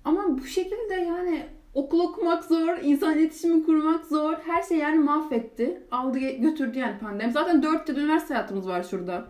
Ama 0.05 0.37
bu 0.37 0.45
şekilde 0.45 0.93
yani 0.93 1.45
okul 1.73 1.99
okumak 1.99 2.43
zor, 2.43 2.77
insan 2.83 3.17
iletişimi 3.17 3.65
kurmak 3.65 4.05
zor. 4.05 4.33
Her 4.33 4.63
şey 4.63 4.77
yani 4.77 4.99
mahvetti. 4.99 5.81
Aldı 5.91 6.19
götürdü 6.19 6.79
yani 6.79 6.99
pandemi. 6.99 7.31
Zaten 7.31 7.63
4 7.63 7.89
yıl 7.89 7.97
üniversite 7.97 8.33
hayatımız 8.33 8.67
var 8.67 8.83
şurada. 8.83 9.27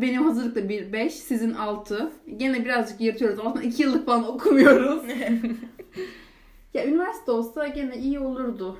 Benim 0.00 0.24
hazırlıkta 0.24 0.68
1, 0.68 0.92
5, 0.92 1.14
sizin 1.14 1.54
6. 1.54 2.12
Gene 2.36 2.64
birazcık 2.64 3.00
yırtıyoruz. 3.00 3.38
Aslında 3.38 3.62
2 3.62 3.82
yıllık 3.82 4.06
falan 4.06 4.28
okumuyoruz. 4.28 5.02
ya 6.74 6.86
üniversite 6.86 7.30
olsa 7.30 7.66
gene 7.66 7.96
iyi 7.96 8.18
olurdu. 8.18 8.78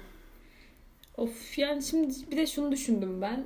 Of 1.16 1.58
yani 1.58 1.82
şimdi 1.82 2.14
bir 2.30 2.36
de 2.36 2.46
şunu 2.46 2.72
düşündüm 2.72 3.20
ben. 3.22 3.44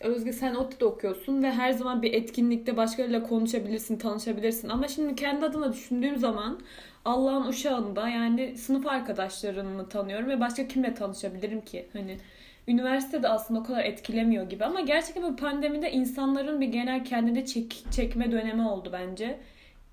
Özge 0.00 0.32
sen 0.32 0.54
ODTÜ'de 0.54 0.84
okuyorsun 0.84 1.42
ve 1.42 1.52
her 1.52 1.72
zaman 1.72 2.02
bir 2.02 2.12
etkinlikte 2.12 2.76
başkalarıyla 2.76 3.22
konuşabilirsin, 3.22 3.96
tanışabilirsin. 3.96 4.68
Ama 4.68 4.88
şimdi 4.88 5.14
kendi 5.14 5.46
adıma 5.46 5.72
düşündüğüm 5.72 6.16
zaman 6.16 6.60
Allah'ın 7.08 7.46
uşağında 7.46 8.08
yani 8.08 8.58
sınıf 8.58 8.86
arkadaşlarını 8.86 9.88
tanıyorum 9.88 10.28
ve 10.28 10.40
başka 10.40 10.68
kimle 10.68 10.94
tanışabilirim 10.94 11.60
ki? 11.60 11.86
Hani 11.92 12.18
üniversitede 12.68 13.28
aslında 13.28 13.60
o 13.60 13.62
kadar 13.62 13.84
etkilemiyor 13.84 14.50
gibi 14.50 14.64
ama 14.64 14.80
gerçekten 14.80 15.22
bu 15.22 15.36
pandemide 15.36 15.92
insanların 15.92 16.60
bir 16.60 16.66
genel 16.66 17.04
kendini 17.04 17.46
çek, 17.46 17.84
çekme 17.90 18.32
dönemi 18.32 18.68
oldu 18.68 18.90
bence. 18.92 19.38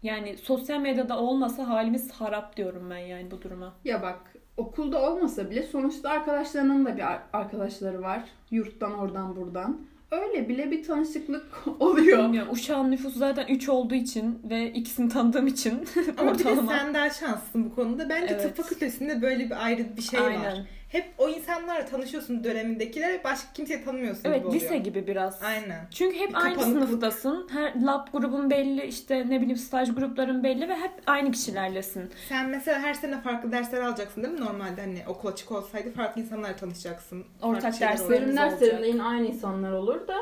Yani 0.03 0.37
sosyal 0.37 0.79
medyada 0.79 1.19
olmasa 1.19 1.67
halimiz 1.67 2.11
harap 2.11 2.57
diyorum 2.57 2.89
ben 2.89 2.97
yani 2.97 3.31
bu 3.31 3.41
duruma. 3.41 3.73
Ya 3.85 4.01
bak 4.01 4.19
okulda 4.57 5.11
olmasa 5.11 5.49
bile 5.49 5.63
sonuçta 5.63 6.09
arkadaşlarının 6.09 6.85
da 6.85 6.97
bir 6.97 7.11
ar- 7.11 7.23
arkadaşları 7.33 8.01
var. 8.01 8.23
Yurttan 8.51 8.99
oradan 8.99 9.35
buradan. 9.35 9.81
Öyle 10.15 10.49
bile 10.49 10.71
bir 10.71 10.83
tanışıklık 10.83 11.45
oluyor. 11.79 12.23
Bilmiyorum. 12.23 12.53
Uşağın 12.53 12.91
nüfusu 12.91 13.19
zaten 13.19 13.45
3 13.47 13.69
olduğu 13.69 13.95
için 13.95 14.39
ve 14.49 14.71
ikisini 14.71 15.09
tanıdığım 15.09 15.47
için 15.47 15.85
Ama 16.17 16.33
bir 16.33 16.39
de 16.43 16.49
ortalama. 16.49 16.71
sen 16.77 16.93
daha 16.93 17.09
şanslısın 17.09 17.65
bu 17.65 17.75
konuda. 17.75 18.09
Bence 18.09 18.33
Evet. 18.33 18.41
tıp 18.43 18.57
fakültesinde 18.65 19.21
böyle 19.21 19.45
bir 19.45 19.65
ayrı 19.65 19.97
bir 19.97 20.01
şey 20.01 20.19
var. 20.21 20.25
Aynen. 20.27 20.65
Hep 20.89 21.05
o 21.17 21.29
insanlarla 21.29 21.85
tanışıyorsun 21.85 22.43
dönemindekiler 22.43 23.23
başka 23.23 23.53
kimseyi 23.53 23.83
tanımıyorsun 23.83 24.21
Evet 24.25 24.37
gibi 24.39 24.47
oluyor. 24.47 24.61
lise 24.61 24.77
gibi 24.77 25.07
biraz. 25.07 25.43
Aynen. 25.43 25.87
Çünkü 25.91 26.19
hep 26.19 26.29
Bir 26.29 26.35
aynı 26.35 26.55
kapanıklık. 26.55 26.87
sınıftasın. 26.89 27.47
Her 27.51 27.81
lab 27.85 28.07
grubun 28.13 28.49
belli, 28.49 28.85
işte 28.85 29.29
ne 29.29 29.41
bileyim 29.41 29.57
staj 29.57 29.95
grupların 29.95 30.43
belli 30.43 30.69
ve 30.69 30.75
hep 30.75 30.91
aynı 31.07 31.31
kişilerlesin. 31.31 32.11
Sen 32.29 32.49
mesela 32.49 32.79
her 32.79 32.93
sene 32.93 33.21
farklı 33.21 33.51
dersler 33.51 33.81
alacaksın 33.81 34.23
değil 34.23 34.33
mi? 34.33 34.41
Normalde 34.41 34.81
hani 34.81 35.03
okul 35.07 35.29
açık 35.29 35.51
olsaydı 35.51 35.91
farklı 35.91 36.21
insanlarla 36.21 36.55
tanışacaksın. 36.55 37.25
Ortak. 37.41 37.73
Bölüm 37.81 38.29
olacak. 38.29 38.51
derslerinde 38.51 38.87
yine 38.87 39.03
aynı 39.03 39.27
insanlar 39.27 39.71
olur 39.71 40.07
da 40.07 40.15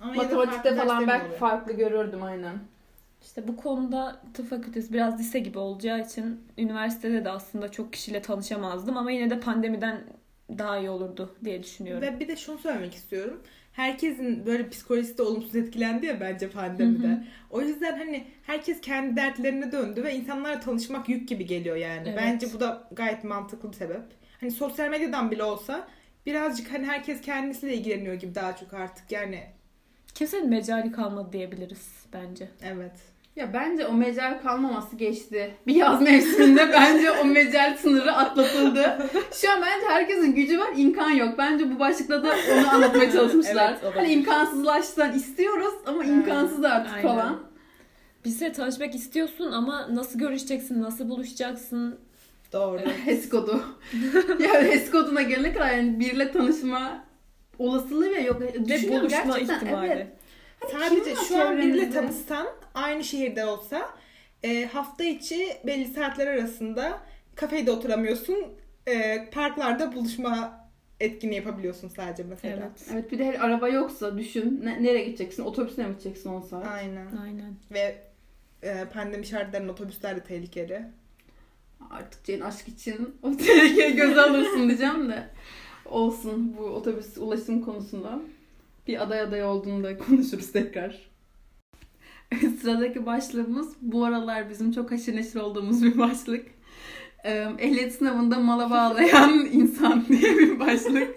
Ama 0.00 0.12
matematikte 0.14 0.76
falan 0.76 1.06
belki 1.08 1.36
farklı 1.38 1.72
görürdüm 1.72 2.22
aynen. 2.22 2.58
İşte 3.24 3.48
bu 3.48 3.56
konuda 3.56 4.22
tıp 4.34 4.50
fakültesi 4.50 4.92
biraz 4.92 5.18
lise 5.18 5.38
gibi 5.38 5.58
olacağı 5.58 6.00
için 6.00 6.40
üniversitede 6.58 7.24
de 7.24 7.30
aslında 7.30 7.70
çok 7.70 7.92
kişiyle 7.92 8.22
tanışamazdım 8.22 8.96
ama 8.96 9.10
yine 9.10 9.30
de 9.30 9.40
pandemiden 9.40 10.04
daha 10.58 10.78
iyi 10.78 10.90
olurdu 10.90 11.36
diye 11.44 11.62
düşünüyorum. 11.62 12.02
Ve 12.02 12.20
bir 12.20 12.28
de 12.28 12.36
şunu 12.36 12.58
söylemek 12.58 12.94
istiyorum. 12.94 13.42
Herkesin 13.72 14.46
böyle 14.46 14.68
psikolojisi 14.68 15.18
de 15.18 15.22
olumsuz 15.22 15.56
etkilendi 15.56 16.06
ya 16.06 16.20
bence 16.20 16.50
pandemide. 16.50 17.06
Hı 17.06 17.12
hı. 17.12 17.22
O 17.50 17.60
yüzden 17.60 17.98
hani 17.98 18.24
herkes 18.42 18.80
kendi 18.80 19.16
dertlerine 19.16 19.72
döndü 19.72 20.04
ve 20.04 20.14
insanlarla 20.14 20.60
tanışmak 20.60 21.08
yük 21.08 21.28
gibi 21.28 21.46
geliyor 21.46 21.76
yani. 21.76 22.08
Evet. 22.08 22.18
Bence 22.22 22.46
bu 22.54 22.60
da 22.60 22.88
gayet 22.92 23.24
mantıklı 23.24 23.72
bir 23.72 23.76
sebep. 23.76 24.02
Hani 24.40 24.50
sosyal 24.50 24.88
medyadan 24.88 25.30
bile 25.30 25.42
olsa 25.44 25.88
birazcık 26.26 26.72
hani 26.72 26.86
herkes 26.86 27.20
kendisiyle 27.20 27.74
ilgileniyor 27.74 28.14
gibi 28.14 28.34
daha 28.34 28.56
çok 28.56 28.74
artık 28.74 29.12
yani 29.12 29.44
Kimsenin 30.14 30.50
mecali 30.50 30.92
kalmadı 30.92 31.32
diyebiliriz 31.32 32.06
bence. 32.12 32.48
evet. 32.62 33.13
Ya 33.36 33.52
bence 33.52 33.86
o 33.86 33.92
mecal 33.92 34.42
kalmaması 34.42 34.96
geçti. 34.96 35.54
Bir 35.66 35.74
yaz 35.74 36.02
mevsiminde 36.02 36.68
bence 36.72 37.10
o 37.10 37.24
mecal 37.24 37.76
sınırı 37.76 38.12
atlatıldı. 38.12 39.08
Şu 39.32 39.50
an 39.52 39.62
bence 39.62 39.86
herkesin 39.88 40.34
gücü 40.34 40.58
var, 40.58 40.68
imkan 40.76 41.10
yok. 41.10 41.38
Bence 41.38 41.74
bu 41.74 41.78
başlıkta 41.78 42.22
da 42.22 42.34
onu 42.54 42.70
anlatmaya 42.70 43.12
çalışmışlar. 43.12 43.70
Evet, 43.70 43.84
olabilir. 43.84 44.00
hani 44.00 44.12
imkansızlaştıran 44.12 45.12
istiyoruz 45.12 45.74
ama 45.86 46.04
imkansız 46.04 46.64
artık 46.64 46.94
Aynen. 46.94 47.08
falan. 47.08 47.40
Bizle 48.24 48.52
tanışmak 48.52 48.94
istiyorsun 48.94 49.52
ama 49.52 49.94
nasıl 49.94 50.18
görüşeceksin, 50.18 50.82
nasıl 50.82 51.08
buluşacaksın? 51.08 51.98
Doğru. 52.52 52.80
HES 53.04 53.28
kodu. 53.28 53.64
ya 54.40 54.62
HES 54.62 54.90
koduna 54.90 55.22
gelene 55.22 55.52
kadar 55.52 55.70
yani 55.70 56.00
biriyle 56.00 56.32
tanışma 56.32 57.04
olasılığı 57.58 58.10
bile 58.10 58.20
yok. 58.20 58.40
Ve 58.40 58.54
buluşma 58.54 59.08
gerçekten, 59.08 59.56
ihtimali. 59.56 59.86
Evet. 59.92 60.06
Sadece 60.72 61.04
kim 61.04 61.16
var 61.16 61.24
şu 61.28 61.42
an 61.48 61.56
biriyle 61.58 61.90
tanışsan 61.90 62.46
aynı 62.74 63.04
şehirde 63.04 63.46
olsa 63.46 63.90
e, 64.42 64.64
hafta 64.64 65.04
içi 65.04 65.48
belli 65.66 65.86
saatler 65.86 66.26
arasında 66.26 67.00
kafede 67.34 67.70
oturamıyorsun. 67.70 68.44
E, 68.86 69.26
parklarda 69.30 69.92
buluşma 69.94 70.64
etkinliği 71.00 71.36
yapabiliyorsun 71.38 71.88
sadece 71.88 72.22
mesela. 72.22 72.56
Evet. 72.56 72.88
Evet 72.92 73.12
bir 73.12 73.18
de 73.18 73.24
her 73.24 73.34
araba 73.34 73.68
yoksa 73.68 74.18
düşün. 74.18 74.60
Ne- 74.64 74.82
nereye 74.82 75.04
gideceksin? 75.04 75.42
Otobüsle 75.42 75.86
mi 75.86 75.90
gideceksin 75.92 76.30
10 76.30 76.40
saat? 76.40 76.66
Aynen. 76.66 77.06
Aynen. 77.22 77.54
Ve 77.72 78.02
e, 78.62 78.84
pandemi 78.92 79.26
şartlarında 79.26 79.72
otobüsler 79.72 80.16
de 80.16 80.20
tehlikeli. 80.20 80.82
Artık 81.90 82.24
Ceylan 82.24 82.46
aşk 82.46 82.68
için 82.68 83.14
o 83.22 83.36
tehlikeyi 83.36 83.96
göze 83.96 84.20
alırsın 84.20 84.62
diyeceğim 84.68 85.08
de. 85.08 85.28
Olsun 85.84 86.56
bu 86.58 86.62
otobüs 86.62 87.18
ulaşım 87.18 87.62
konusunda. 87.62 88.20
Bir 88.86 89.02
aday 89.02 89.20
aday 89.20 89.44
olduğunda 89.44 89.98
konuşuruz 89.98 90.52
tekrar. 90.52 91.13
Sıradaki 92.62 93.06
başlığımız 93.06 93.74
bu 93.80 94.04
aralar 94.04 94.50
bizim 94.50 94.72
çok 94.72 94.92
haşır 94.92 95.16
neşir 95.16 95.40
olduğumuz 95.40 95.82
bir 95.82 95.98
başlık. 95.98 96.46
e, 97.24 97.30
ehliyet 97.58 97.94
sınavında 97.94 98.38
mala 98.38 98.70
bağlayan 98.70 99.30
insan 99.52 100.04
diye 100.08 100.38
bir 100.38 100.60
başlık. 100.60 101.08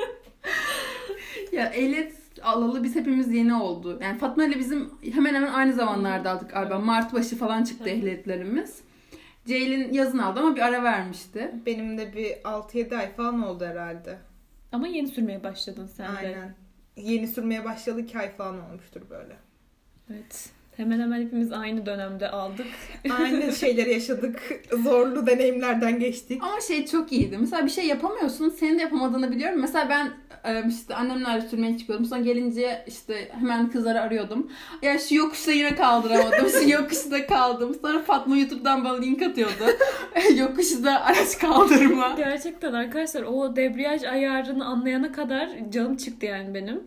ya 1.52 1.66
ehliyet 1.66 2.14
alalı 2.42 2.84
biz 2.84 2.96
hepimiz 2.96 3.34
yeni 3.34 3.54
oldu. 3.54 4.00
Yani 4.02 4.18
Fatma 4.18 4.46
ile 4.46 4.60
bizim 4.60 4.90
hemen 5.14 5.34
hemen 5.36 5.54
aynı 5.54 5.74
zamanlarda 5.74 6.32
aldık 6.32 6.50
galiba. 6.52 6.80
Mart 6.80 7.14
başı 7.14 7.38
falan 7.38 7.64
çıktı 7.64 7.90
ehliyetlerimiz. 7.90 8.82
Ceylin 9.46 9.94
yazın 9.94 10.18
aldı 10.18 10.40
ama 10.40 10.56
bir 10.56 10.62
ara 10.62 10.84
vermişti. 10.84 11.52
Benim 11.66 11.98
de 11.98 12.14
bir 12.14 12.32
6-7 12.32 12.98
ay 12.98 13.12
falan 13.12 13.44
oldu 13.44 13.66
herhalde. 13.66 14.18
Ama 14.72 14.88
yeni 14.88 15.08
sürmeye 15.08 15.44
başladın 15.44 15.88
sen 15.88 16.14
de. 16.14 16.18
Aynen. 16.18 16.56
Yeni 16.98 17.28
sürmeye 17.28 17.66
başladı 17.66 18.00
2 18.02 18.20
ay 18.20 18.32
falan 18.32 18.70
olmuştur 18.70 19.02
böyle. 19.10 19.38
Evet. 20.12 20.50
Hemen 20.78 21.00
hemen 21.00 21.22
hepimiz 21.22 21.52
aynı 21.52 21.86
dönemde 21.86 22.30
aldık. 22.30 22.68
Aynı 23.20 23.52
şeyleri 23.56 23.94
yaşadık. 23.94 24.40
Zorlu 24.84 25.28
deneyimlerden 25.28 26.00
geçtik. 26.00 26.44
Ama 26.44 26.62
şey 26.62 26.86
çok 26.86 27.12
iyiydi. 27.12 27.38
Mesela 27.38 27.66
bir 27.66 27.70
şey 27.70 27.86
yapamıyorsun. 27.88 28.50
Senin 28.50 28.78
de 28.78 28.82
yapamadığını 28.82 29.32
biliyorum. 29.32 29.60
Mesela 29.60 29.90
ben 29.90 30.12
e, 30.54 30.64
işte 30.70 30.96
annemlerle 30.96 31.48
sürmeye 31.48 31.78
çıkıyordum. 31.78 32.06
Sonra 32.06 32.22
gelince 32.22 32.84
işte 32.88 33.32
hemen 33.32 33.70
kızları 33.70 34.02
arıyordum. 34.02 34.52
Ya 34.82 35.00
şu 35.00 35.16
yokuşta 35.16 35.52
yine 35.52 35.76
kaldıramadım. 35.76 36.50
şu 36.50 36.70
yokuşta 36.70 37.28
kaldım. 37.28 37.76
Sonra 37.82 38.00
Fatma 38.00 38.38
YouTube'dan 38.38 38.86
bana 38.86 39.00
link 39.00 39.22
atıyordu. 39.22 39.66
yokuşta 40.36 41.02
araç 41.02 41.38
kaldırma. 41.38 42.14
Gerçekten 42.18 42.74
arkadaşlar 42.74 43.24
o 43.24 43.56
debriyaj 43.56 44.04
ayarını 44.04 44.66
anlayana 44.66 45.12
kadar 45.12 45.50
canım 45.72 45.98
çıktı 45.98 46.26
yani 46.26 46.54
benim. 46.54 46.84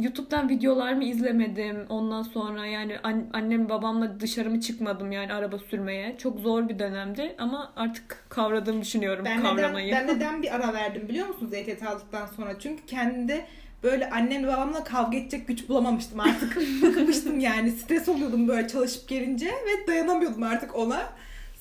YouTube'dan 0.00 0.48
videolarımı 0.48 1.04
izlemedim. 1.04 1.86
Ondan 1.88 2.22
sonra 2.22 2.66
yani 2.66 2.98
an- 3.02 3.26
annem 3.32 3.68
babamla 3.68 4.20
dışarı 4.20 4.50
mı 4.50 4.60
çıkmadım 4.60 5.12
yani 5.12 5.32
araba 5.32 5.58
sürmeye. 5.58 6.16
Çok 6.18 6.40
zor 6.40 6.68
bir 6.68 6.78
dönemdi 6.78 7.34
ama 7.38 7.72
artık 7.76 8.24
kavradığımı 8.28 8.80
düşünüyorum 8.82 9.24
Ben 9.24 9.42
kavramayı. 9.42 9.86
neden, 9.86 10.08
ben 10.08 10.16
neden 10.16 10.42
bir 10.42 10.54
ara 10.54 10.74
verdim 10.74 11.08
biliyor 11.08 11.28
musunuz 11.28 11.54
ehliyet 11.54 11.82
aldıktan 11.82 12.26
sonra? 12.26 12.58
Çünkü 12.60 12.86
kendimde 12.86 13.44
böyle 13.82 14.10
annemle 14.10 14.48
babamla 14.48 14.84
kavga 14.84 15.16
edecek 15.16 15.48
güç 15.48 15.68
bulamamıştım 15.68 16.20
artık. 16.20 16.56
Bıkmıştım 16.82 17.40
yani. 17.40 17.70
Stres 17.72 18.08
oluyordum 18.08 18.48
böyle 18.48 18.68
çalışıp 18.68 19.08
gelince 19.08 19.46
ve 19.46 19.86
dayanamıyordum 19.86 20.42
artık 20.42 20.74
ona. 20.76 21.02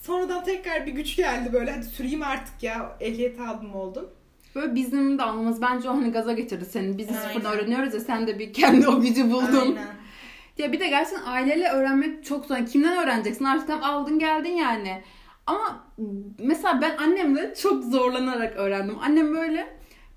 Sonradan 0.01 0.43
tekrar 0.43 0.85
bir 0.85 0.91
güç 0.91 1.15
geldi 1.15 1.53
böyle 1.53 1.71
hadi 1.71 1.85
süreyim 1.85 2.23
artık 2.23 2.63
ya 2.63 2.97
ehliyet 2.99 3.39
aldım 3.39 3.75
oldum. 3.75 4.09
Böyle 4.55 4.75
bizim 4.75 5.17
de 5.17 5.23
anlamamız 5.23 5.61
bence 5.61 5.89
o 5.89 5.93
hani 5.93 6.11
gaza 6.11 6.33
getirdi 6.33 6.65
seni. 6.65 6.97
Biz 6.97 7.09
de 7.09 7.13
sıfırdan 7.13 7.53
öğreniyoruz 7.53 7.93
ya 7.93 7.99
sen 7.99 8.27
de 8.27 8.39
bir 8.39 8.53
kendi 8.53 8.87
o 8.87 9.01
gücü 9.01 9.31
buldun. 9.31 9.61
Aynen. 9.61 9.87
Ya 10.57 10.71
bir 10.71 10.79
de 10.79 10.87
gerçekten 10.87 11.25
aileyle 11.25 11.69
öğrenmek 11.69 12.25
çok 12.25 12.45
zor. 12.45 12.65
Kimden 12.65 13.03
öğreneceksin? 13.03 13.45
Artık 13.45 13.67
tam 13.67 13.83
aldın 13.83 14.19
geldin 14.19 14.53
yani. 14.55 15.01
Ama 15.47 15.85
mesela 16.39 16.81
ben 16.81 16.97
annemle 16.97 17.53
çok 17.61 17.83
zorlanarak 17.83 18.55
öğrendim. 18.57 18.97
Annem 19.01 19.35
böyle 19.35 19.67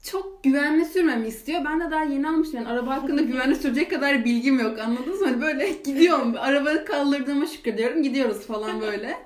çok 0.02 0.44
güvenli 0.44 0.84
sürmemi 0.84 1.28
istiyor. 1.28 1.60
Ben 1.64 1.80
de 1.80 1.90
daha 1.90 2.02
yeni 2.02 2.28
almıştım. 2.28 2.60
Yani 2.60 2.68
araba 2.68 2.96
hakkında 2.96 3.22
güvenli 3.32 3.56
sürecek 3.56 3.90
kadar 3.90 4.24
bilgim 4.24 4.60
yok. 4.60 4.78
Anladınız 4.78 5.20
mı? 5.20 5.26
Hani 5.26 5.40
böyle 5.40 5.68
gidiyorum. 5.68 6.34
Arabayı 6.38 6.84
kaldırdığıma 6.84 7.46
şükrediyorum. 7.46 8.02
Gidiyoruz 8.02 8.46
falan 8.46 8.80
böyle. 8.80 9.16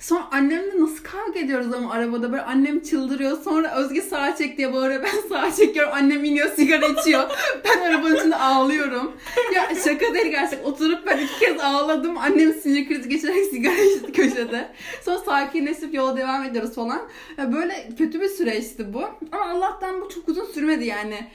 Sonra 0.00 0.28
annemle 0.32 0.80
nasıl 0.80 1.04
kavga 1.04 1.40
ediyoruz 1.40 1.72
ama 1.72 1.92
arabada 1.92 2.32
böyle 2.32 2.42
annem 2.42 2.80
çıldırıyor. 2.80 3.42
Sonra 3.42 3.74
Özge 3.74 4.00
sağa 4.02 4.36
çek 4.36 4.58
diye 4.58 4.72
bağırıyor. 4.72 5.02
Ben 5.02 5.28
sağa 5.28 5.52
çekiyorum. 5.56 5.92
Annem 5.94 6.24
iniyor 6.24 6.54
sigara 6.54 6.86
içiyor. 6.86 7.30
Ben 7.64 7.80
arabanın 7.80 8.16
içinde 8.16 8.36
ağlıyorum. 8.36 9.12
Ya 9.54 9.68
şaka 9.84 10.14
değil 10.14 10.26
gerçek. 10.26 10.66
Oturup 10.66 11.06
ben 11.06 11.18
iki 11.18 11.38
kez 11.38 11.60
ağladım. 11.60 12.18
Annem 12.18 12.52
sinir 12.52 12.88
krizi 12.88 13.08
geçirerek 13.08 13.44
sigara 13.50 13.74
içti 13.74 14.12
köşede. 14.12 14.68
Sonra 15.04 15.18
sakinleşip 15.18 15.94
yola 15.94 16.16
devam 16.16 16.44
ediyoruz 16.44 16.74
falan. 16.74 17.02
Ya 17.38 17.52
böyle 17.52 17.88
kötü 17.98 18.20
bir 18.20 18.28
süreçti 18.28 18.94
bu. 18.94 19.02
Ama 19.32 19.44
Allah'tan 19.50 20.00
bu 20.00 20.08
çok 20.08 20.28
uzun 20.28 20.44
sürmedi 20.44 20.84
yani. 20.84 21.26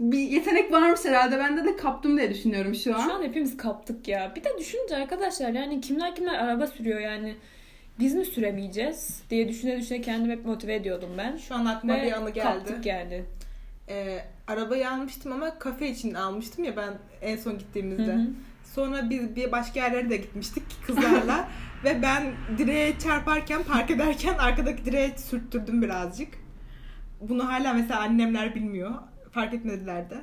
Bir 0.00 0.18
yetenek 0.18 0.72
varmış 0.72 1.00
herhalde. 1.04 1.38
Bende 1.38 1.64
de 1.64 1.76
kaptım 1.76 2.18
diye 2.18 2.30
düşünüyorum 2.30 2.74
şu 2.74 2.96
an. 2.96 3.00
Şu 3.00 3.12
an 3.14 3.22
hepimiz 3.22 3.56
kaptık 3.56 4.08
ya. 4.08 4.32
Bir 4.36 4.44
de 4.44 4.48
düşününce 4.58 4.96
arkadaşlar 4.96 5.50
yani 5.50 5.80
kimler 5.80 6.14
kimler 6.14 6.34
araba 6.34 6.66
sürüyor 6.66 7.00
yani. 7.00 7.36
Biz 7.98 8.14
mi 8.14 8.24
süremeyeceğiz 8.24 9.22
diye 9.30 9.48
düşüne 9.48 9.80
düşüne 9.80 10.00
kendimi 10.00 10.32
hep 10.32 10.44
motive 10.44 10.74
ediyordum 10.74 11.10
ben. 11.18 11.36
Şu 11.36 11.54
an 11.54 11.64
aklıma 11.64 11.94
Ve 11.96 12.02
bir 12.02 12.12
anı 12.12 12.30
geldi. 12.30 12.46
kaptık 12.46 12.86
yani. 12.86 13.24
Ee, 13.88 14.18
arabayı 14.46 14.90
almıştım 14.90 15.32
ama 15.32 15.58
kafe 15.58 15.88
için 15.88 16.14
almıştım 16.14 16.64
ya 16.64 16.76
ben 16.76 16.92
en 17.22 17.36
son 17.36 17.58
gittiğimizde. 17.58 18.12
Hı 18.12 18.16
hı. 18.16 18.26
Sonra 18.74 19.10
biz 19.10 19.36
bir 19.36 19.52
başka 19.52 19.80
yerlere 19.80 20.10
de 20.10 20.16
gitmiştik 20.16 20.62
kızlarla 20.86 21.48
ve 21.84 22.02
ben 22.02 22.32
direğe 22.58 22.98
çarparken 22.98 23.62
park 23.62 23.90
ederken 23.90 24.34
arkadaki 24.34 24.84
direğe 24.84 25.18
sürttürdüm 25.18 25.82
birazcık. 25.82 26.28
Bunu 27.20 27.48
hala 27.48 27.72
mesela 27.72 28.00
annemler 28.00 28.54
bilmiyor. 28.54 28.94
Fark 29.30 29.54
etmediler 29.54 30.10
de. 30.10 30.22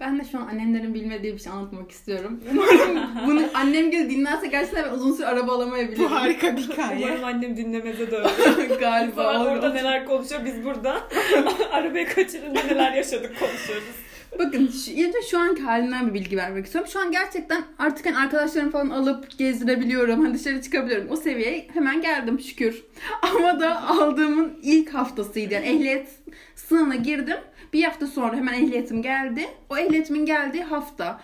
Ben 0.00 0.18
de 0.18 0.24
şu 0.24 0.38
an 0.38 0.46
annemlerin 0.46 0.94
bilmediği 0.94 1.34
bir 1.34 1.38
şey 1.38 1.52
anlatmak 1.52 1.90
istiyorum. 1.90 2.40
Umarım 2.52 3.00
bunu 3.26 3.42
annem 3.54 3.90
gibi 3.90 4.10
dinlerse 4.10 4.46
gerçekten 4.46 4.84
ben 4.84 4.90
uzun 4.90 5.12
süre 5.12 5.26
araba 5.26 5.52
alamayabilirim. 5.52 6.04
Bu 6.04 6.10
harika 6.10 6.56
bir 6.56 6.62
hikaye. 6.62 7.06
Umarım 7.06 7.24
annem 7.24 7.56
dinlemeze 7.56 8.10
de 8.10 8.16
öyle. 8.16 8.74
Galiba. 8.80 9.44
Orada 9.44 9.72
neler 9.72 10.06
konuşuyor 10.06 10.44
biz 10.44 10.64
burada. 10.64 11.00
Arabayı 11.72 12.08
kaçırınca 12.08 12.62
neler 12.62 12.92
yaşadık 12.92 13.38
konuşuyoruz. 13.38 13.94
Bakın 14.38 14.68
şu, 14.68 15.12
da 15.12 15.22
şu 15.30 15.38
anki 15.38 15.62
halimden 15.62 16.08
bir 16.08 16.14
bilgi 16.14 16.36
vermek 16.36 16.66
istiyorum. 16.66 16.90
Şu 16.92 17.00
an 17.00 17.12
gerçekten 17.12 17.64
artık 17.78 18.06
hani 18.06 18.18
arkadaşlarımı 18.18 18.72
falan 18.72 18.90
alıp 18.90 19.38
gezdirebiliyorum. 19.38 20.24
Hani 20.24 20.34
dışarı 20.34 20.62
çıkabiliyorum. 20.62 21.10
O 21.10 21.16
seviyeye 21.16 21.68
hemen 21.74 22.02
geldim 22.02 22.40
şükür. 22.40 22.82
Ama 23.22 23.60
da 23.60 23.88
aldığımın 23.88 24.58
ilk 24.62 24.94
haftasıydı. 24.94 25.54
Yani 25.54 25.66
ehliyet 25.66 26.08
sınavına 26.54 26.96
girdim. 26.96 27.36
Bir 27.72 27.84
hafta 27.84 28.06
sonra 28.06 28.36
hemen 28.36 28.54
ehliyetim 28.54 29.02
geldi. 29.02 29.48
O 29.70 29.78
ehliyetimin 29.78 30.26
geldiği 30.26 30.62
hafta. 30.62 31.20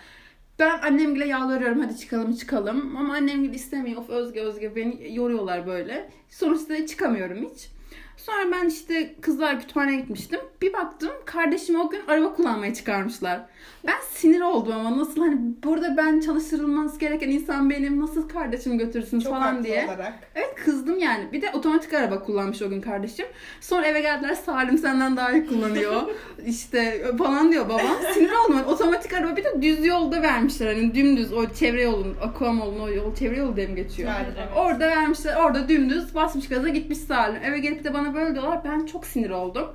Ben 0.58 0.78
annemle 0.78 1.26
yalvarıyorum 1.26 1.80
hadi 1.80 1.96
çıkalım 1.98 2.36
çıkalım. 2.36 2.96
Ama 2.96 3.14
annem 3.14 3.42
gibi 3.42 3.56
istemiyor. 3.56 3.96
Of 3.96 4.10
Özge 4.10 4.40
Özge 4.40 4.76
beni 4.76 5.14
yoruyorlar 5.14 5.66
böyle. 5.66 6.10
Sonuçta 6.28 6.86
çıkamıyorum 6.86 7.50
hiç. 7.50 7.68
Sonra 8.16 8.52
ben 8.52 8.68
işte 8.68 9.14
kızlar 9.20 9.60
kütüphaneye 9.60 10.00
gitmiştim. 10.00 10.40
Bir 10.62 10.72
baktım 10.72 11.10
kardeşim 11.24 11.80
o 11.80 11.90
gün 11.90 12.00
araba 12.08 12.34
kullanmaya 12.34 12.74
çıkarmışlar. 12.74 13.40
Ben 13.86 14.00
sinir 14.10 14.40
oldum 14.40 14.72
ama 14.72 14.98
nasıl 14.98 15.20
hani 15.20 15.38
burada 15.64 15.96
ben 15.96 16.20
çalıştırılması 16.20 16.98
gereken 17.00 17.28
insan 17.30 17.70
benim 17.70 18.00
nasıl 18.00 18.28
kardeşimi 18.28 18.78
götürürsünüz 18.78 19.24
Çok 19.24 19.32
falan 19.32 19.64
diye. 19.64 19.84
olarak. 19.86 20.14
Evet 20.34 20.54
kızdım 20.64 20.98
yani. 20.98 21.32
Bir 21.32 21.42
de 21.42 21.50
otomatik 21.54 21.94
araba 21.94 22.22
kullanmış 22.22 22.62
o 22.62 22.68
gün 22.70 22.80
kardeşim. 22.80 23.26
Sonra 23.60 23.86
eve 23.86 24.00
geldiler 24.00 24.34
Salim 24.34 24.78
senden 24.78 25.16
daha 25.16 25.32
iyi 25.32 25.46
kullanıyor. 25.46 26.02
işte 26.46 27.04
falan 27.18 27.52
diyor 27.52 27.68
babam. 27.68 27.96
Sinir 28.14 28.30
oldum. 28.32 28.56
Yani 28.56 28.66
otomatik 28.66 29.14
araba 29.14 29.36
bir 29.36 29.44
de 29.44 29.62
düz 29.62 29.86
yolda 29.86 30.22
vermişler. 30.22 30.74
Hani 30.74 30.94
dümdüz 30.94 31.32
o 31.32 31.50
çevre 31.52 31.82
yolun, 31.82 32.16
Aquam 32.22 32.58
yolun 32.58 32.80
o 32.80 32.88
yol 32.88 33.14
çevre 33.14 33.36
yolu 33.36 33.56
diye 33.56 33.66
mi 33.66 33.74
geçiyor? 33.74 34.12
Evet, 34.18 34.34
evet. 34.38 34.48
Orada 34.56 34.88
vermişler. 34.88 35.36
Orada 35.36 35.68
dümdüz 35.68 36.14
basmış 36.14 36.48
gaza 36.48 36.68
gitmiş 36.68 36.98
Salim. 36.98 37.42
Eve 37.44 37.58
gelip 37.58 37.84
de 37.84 37.94
bana 37.94 38.14
böyle 38.14 38.34
diyorlar. 38.34 38.60
Ben 38.64 38.86
çok 38.86 39.06
sinir 39.06 39.30
oldum. 39.30 39.66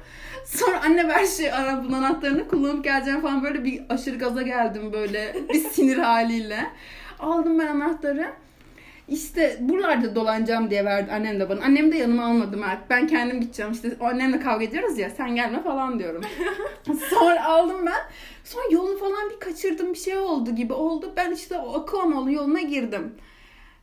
Sonra 0.46 0.82
anne 0.86 1.08
ver 1.08 1.26
şey 1.26 1.52
arabanın 1.54 1.94
anahtarını 1.94 2.48
kullanıp 2.48 2.84
geleceğim 2.84 3.22
falan 3.22 3.44
böyle 3.44 3.64
bir 3.64 3.82
aşırı 4.02 4.18
gaza 4.18 4.42
geldim 4.42 4.94
böyle 4.94 5.36
bir 5.54 5.60
sinir 5.60 5.98
haliyle. 5.98 6.70
Aldım 7.20 7.60
ben 7.60 7.68
anahtarı. 7.68 8.34
İşte 9.08 9.58
buralarda 9.60 10.16
dolanacağım 10.16 10.70
diye 10.70 10.86
verdi 10.86 11.12
annem 11.12 11.40
de 11.40 11.50
bana. 11.50 11.62
Annem 11.64 11.92
de 11.92 11.98
yanıma 11.98 12.26
almadı 12.26 12.58
Mert. 12.58 12.90
Ben 12.90 13.08
kendim 13.08 13.42
gideceğim. 13.42 13.72
İşte 13.72 13.92
o 14.00 14.06
annemle 14.06 14.40
kavga 14.40 14.66
ediyoruz 14.66 14.98
ya 14.98 15.10
sen 15.10 15.36
gelme 15.36 15.64
falan 15.64 16.00
diyorum. 16.00 16.22
Sonra 17.10 17.46
aldım 17.46 17.86
ben. 17.86 18.02
Sonra 18.44 18.64
yolunu 18.72 18.98
falan 18.98 19.30
bir 19.30 19.40
kaçırdım 19.40 19.94
bir 19.94 20.00
şey 20.00 20.18
oldu 20.18 20.56
gibi 20.56 20.74
oldu. 20.74 21.14
Ben 21.16 21.32
işte 21.32 21.58
o 21.58 21.74
Akuamoğlu 21.74 22.32
yoluna 22.32 22.62
girdim. 22.62 23.16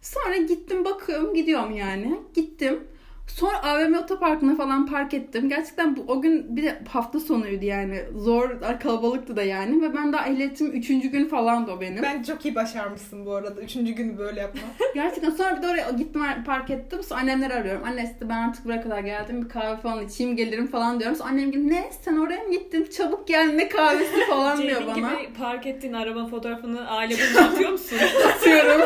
Sonra 0.02 0.36
gittim 0.36 0.84
bakıyorum 0.84 1.34
gidiyorum 1.34 1.76
yani. 1.76 2.20
Gittim. 2.34 2.84
Sonra 3.28 3.62
AVM 3.62 3.94
otoparkına 3.94 4.56
falan 4.56 4.86
park 4.86 5.14
ettim. 5.14 5.48
Gerçekten 5.48 5.96
bu 5.96 6.04
o 6.08 6.22
gün 6.22 6.56
bir 6.56 6.62
de 6.62 6.82
hafta 6.88 7.20
sonuydu 7.20 7.64
yani. 7.64 8.02
Zor, 8.16 8.50
kalabalıktı 8.82 9.36
da 9.36 9.42
yani. 9.42 9.82
Ve 9.82 9.94
ben 9.94 10.12
daha 10.12 10.26
ehliyetim 10.26 10.72
3. 10.72 10.88
gün 10.88 11.28
falandı 11.28 11.72
o 11.72 11.80
benim. 11.80 12.02
Ben 12.02 12.22
çok 12.22 12.44
iyi 12.44 12.54
başarmışsın 12.54 13.26
bu 13.26 13.34
arada. 13.34 13.60
Üçüncü 13.60 13.92
günü 13.92 14.18
böyle 14.18 14.40
yapma. 14.40 14.60
Gerçekten 14.94 15.30
sonra 15.30 15.56
bir 15.56 15.62
de 15.62 15.66
oraya 15.68 15.90
gittim 15.90 16.22
park 16.46 16.70
ettim. 16.70 17.02
Sonra 17.02 17.20
annemleri 17.20 17.54
arıyorum. 17.54 17.82
Anne 17.86 18.02
işte 18.14 18.28
ben 18.28 18.48
artık 18.48 18.64
buraya 18.64 18.82
kadar 18.82 18.98
geldim. 19.00 19.42
Bir 19.44 19.48
kahve 19.48 19.76
falan 19.76 20.06
içeyim 20.06 20.36
gelirim 20.36 20.66
falan 20.66 21.00
diyorum. 21.00 21.16
Sonra 21.16 21.30
annem 21.30 21.50
gibi 21.50 21.68
ne 21.70 21.90
sen 22.04 22.16
oraya 22.16 22.42
mı 22.42 22.50
gittin? 22.52 22.88
Çabuk 22.96 23.28
gel 23.28 23.52
ne 23.54 23.68
kahvesi 23.68 24.26
falan 24.30 24.58
diyor 24.62 24.82
bana. 24.86 24.94
gibi 24.94 25.32
park 25.38 25.66
ettiğin 25.66 25.92
araba 25.92 26.26
fotoğrafını 26.26 26.90
aile 26.90 27.14
boyunca 27.18 27.44
atıyor 27.44 27.70
musun? 27.72 27.98
Atıyorum. 28.36 28.80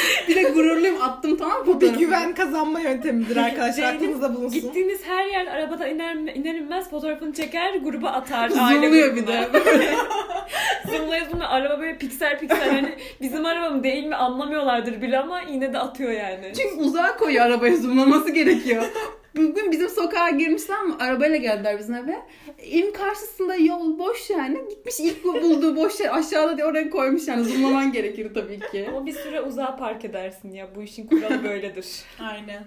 bir 0.28 0.34
de 0.34 0.42
gururluyum 0.42 1.02
attım 1.02 1.36
tamam 1.36 1.58
mı 1.58 1.66
Bu 1.66 1.80
bir 1.80 1.94
güven 1.94 2.34
kazanma 2.34 2.80
yöntemidir 2.80 3.36
arkadaşlar. 3.36 3.72
Ceylin, 3.72 3.96
Aklınızda 3.96 4.34
bulunsun. 4.34 4.60
Gittiğiniz 4.60 5.00
her 5.06 5.26
yer 5.26 5.46
arabadan 5.46 5.90
iner, 5.90 6.14
iner 6.14 6.54
inmez 6.54 6.90
fotoğrafını 6.90 7.32
çeker 7.32 7.74
gruba 7.74 8.08
atar. 8.08 8.48
Zoomluyor 8.48 9.16
bir 9.16 9.26
de. 9.26 9.48
Zoomlaya 10.90 11.24
zoomlaya 11.30 11.50
araba 11.50 11.80
böyle 11.80 11.98
piksel 11.98 12.38
piksel 12.38 12.76
yani 12.76 12.94
bizim 13.20 13.46
araba 13.46 13.70
mı 13.70 13.82
değil 13.84 14.04
mi 14.04 14.14
anlamıyorlardır 14.16 15.02
bile 15.02 15.18
ama 15.18 15.40
yine 15.40 15.72
de 15.72 15.78
atıyor 15.78 16.10
yani. 16.10 16.52
Çünkü 16.56 16.74
uzağa 16.74 17.16
koyuyor 17.16 17.46
arabayı 17.46 17.76
zoomlaması 17.76 18.30
gerekiyor. 18.30 18.82
Bugün 19.36 19.72
bizim 19.72 19.88
sokağa 19.88 20.30
girmişler 20.30 20.76
ama 20.76 20.96
arabayla 20.98 21.36
geldiler 21.36 21.78
bizim 21.78 21.94
eve. 21.94 22.16
Evin 22.58 22.92
karşısında 22.92 23.54
yol 23.54 23.98
boş 23.98 24.30
yani. 24.30 24.58
Gitmiş 24.70 25.00
ilk 25.00 25.24
bulduğu 25.24 25.76
boş 25.76 26.00
yer 26.00 26.18
aşağıda 26.18 26.56
diye 26.56 26.66
oraya 26.66 26.90
koymuş 26.90 27.28
yani. 27.28 27.44
Zoomlaman 27.44 27.92
gerekir 27.92 28.34
tabii 28.34 28.60
ki. 28.72 28.86
Ama 28.88 29.06
bir 29.06 29.12
süre 29.12 29.40
uzağa 29.40 29.76
park 29.76 30.04
edersin 30.04 30.52
ya. 30.52 30.74
Bu 30.74 30.82
işin 30.82 31.06
kuralı 31.06 31.44
böyledir. 31.44 31.86
Aynen. 32.20 32.64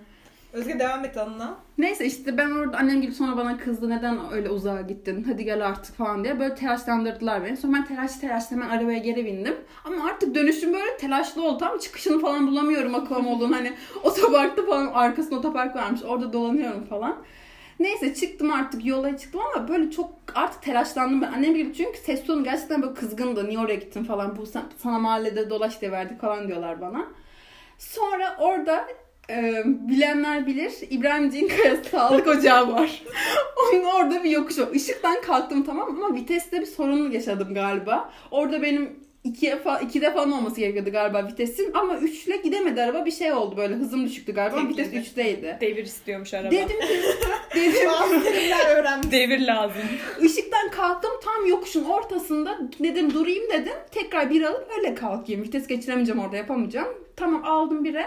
Özge 0.53 0.79
devam 0.79 1.05
et 1.05 1.17
anla. 1.17 1.57
Neyse 1.77 2.05
işte 2.05 2.37
ben 2.37 2.51
orada 2.51 2.77
annem 2.77 3.01
gibi 3.01 3.11
sonra 3.13 3.37
bana 3.37 3.57
kızdı 3.57 3.89
neden 3.89 4.19
öyle 4.31 4.49
uzağa 4.49 4.81
gittin 4.81 5.23
hadi 5.23 5.45
gel 5.45 5.67
artık 5.67 5.95
falan 5.95 6.23
diye 6.23 6.39
böyle 6.39 6.55
telaşlandırdılar 6.55 7.45
beni. 7.45 7.57
Sonra 7.57 7.73
ben 7.73 7.85
telaş 7.85 8.17
telaş 8.17 8.51
hemen 8.51 8.69
arabaya 8.69 8.97
geri 8.97 9.25
bindim. 9.25 9.55
Ama 9.85 10.05
artık 10.05 10.35
dönüşüm 10.35 10.73
böyle 10.73 10.97
telaşlı 10.97 11.47
oldu 11.47 11.57
tam 11.57 11.77
çıkışını 11.77 12.21
falan 12.21 12.47
bulamıyorum 12.47 12.95
akılım 12.95 13.27
olduğunu 13.27 13.55
hani 13.55 13.73
otoparkta 14.03 14.65
falan 14.65 14.87
arkasında 14.87 15.35
otopark 15.35 15.75
varmış 15.75 16.03
orada 16.03 16.33
dolanıyorum 16.33 16.83
falan. 16.83 17.15
Neyse 17.79 18.13
çıktım 18.15 18.51
artık 18.51 18.85
yola 18.85 19.17
çıktım 19.17 19.41
ama 19.55 19.67
böyle 19.67 19.91
çok 19.91 20.09
artık 20.35 20.61
telaşlandım 20.61 21.21
ben. 21.21 21.31
Annem 21.31 21.55
gibi 21.55 21.73
çünkü 21.73 21.97
ses 21.97 22.25
tonu 22.25 22.43
gerçekten 22.43 22.81
böyle 22.81 22.93
kızgındı. 22.93 23.47
Niye 23.47 23.59
oraya 23.59 23.75
gittin 23.75 24.03
falan. 24.03 24.37
Bu 24.37 24.45
sana 24.77 24.99
mahallede 24.99 25.49
dolaş 25.49 25.81
diye 25.81 25.91
verdik 25.91 26.21
falan 26.21 26.47
diyorlar 26.47 26.81
bana. 26.81 27.05
Sonra 27.77 28.37
orada 28.39 28.87
e, 29.29 29.63
bilenler 29.65 30.47
bilir 30.47 30.73
İbrahim 30.89 31.29
Cinkaya 31.29 31.83
sağlık 31.91 32.27
ocağı 32.27 32.71
var. 32.71 33.03
Onun 33.73 33.83
orada 33.83 34.23
bir 34.23 34.29
yokuş 34.29 34.59
var. 34.59 34.67
Işıktan 34.73 35.21
kalktım 35.21 35.63
tamam 35.65 35.89
ama 35.89 36.15
viteste 36.15 36.61
bir 36.61 36.65
sorun 36.65 37.11
yaşadım 37.11 37.53
galiba. 37.53 38.11
Orada 38.31 38.61
benim 38.61 39.03
iki 39.23 39.51
defa, 39.51 39.79
iki 39.79 40.01
defa 40.01 40.21
olması 40.23 40.59
gerekiyordu 40.59 40.91
galiba 40.91 41.27
vitesim 41.27 41.71
ama 41.75 41.97
üçle 41.97 42.37
gidemedi 42.37 42.81
araba 42.81 43.05
bir 43.05 43.11
şey 43.11 43.33
oldu 43.33 43.57
böyle 43.57 43.75
hızım 43.75 44.05
düşüktü 44.05 44.33
galiba 44.33 44.57
Tek 44.57 44.69
vites 44.69 44.93
üçteydi. 44.93 45.57
Devir 45.61 45.83
istiyormuş 45.83 46.33
araba. 46.33 46.51
Dedim 46.51 46.67
ki 46.67 47.01
dedim 47.55 47.89
Bazı 47.89 48.23
terimler 48.23 48.75
öğrendim. 48.75 49.11
Devir 49.11 49.39
lazım. 49.39 49.81
Işıktan 50.21 50.69
kalktım 50.71 51.11
tam 51.23 51.45
yokuşun 51.47 51.83
ortasında 51.83 52.59
dedim 52.79 53.13
durayım 53.13 53.43
dedim. 53.53 53.73
Tekrar 53.91 54.29
bir 54.29 54.41
alıp 54.41 54.67
öyle 54.77 54.95
kalkayım. 54.95 55.43
Vites 55.43 55.67
geçiremeyeceğim 55.67 56.21
orada 56.21 56.37
yapamayacağım. 56.37 56.87
Tamam 57.15 57.43
aldım 57.45 57.83
bire. 57.83 58.05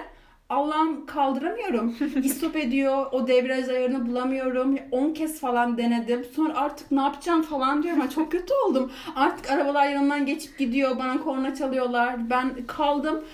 Allah'ım 0.48 1.06
kaldıramıyorum. 1.06 1.96
İstop 2.22 2.56
ediyor. 2.56 3.06
O 3.12 3.28
debriyaj 3.28 3.68
ayarını 3.68 4.06
bulamıyorum. 4.06 4.76
10 4.90 5.12
kez 5.12 5.40
falan 5.40 5.78
denedim. 5.78 6.26
Sonra 6.37 6.56
artık 6.56 6.90
ne 6.90 7.00
yapacağım 7.00 7.42
falan 7.42 7.82
diyorum. 7.82 8.02
Ben 8.02 8.09
çok 8.09 8.32
kötü 8.32 8.54
oldum. 8.66 8.92
Artık 9.16 9.50
arabalar 9.50 9.87
yanından 9.87 10.26
geçip 10.26 10.59
gidiyor. 10.59 10.98
Bana 10.98 11.22
korna 11.22 11.54
çalıyorlar. 11.54 12.30
Ben 12.30 12.66
kaldım. 12.66 13.24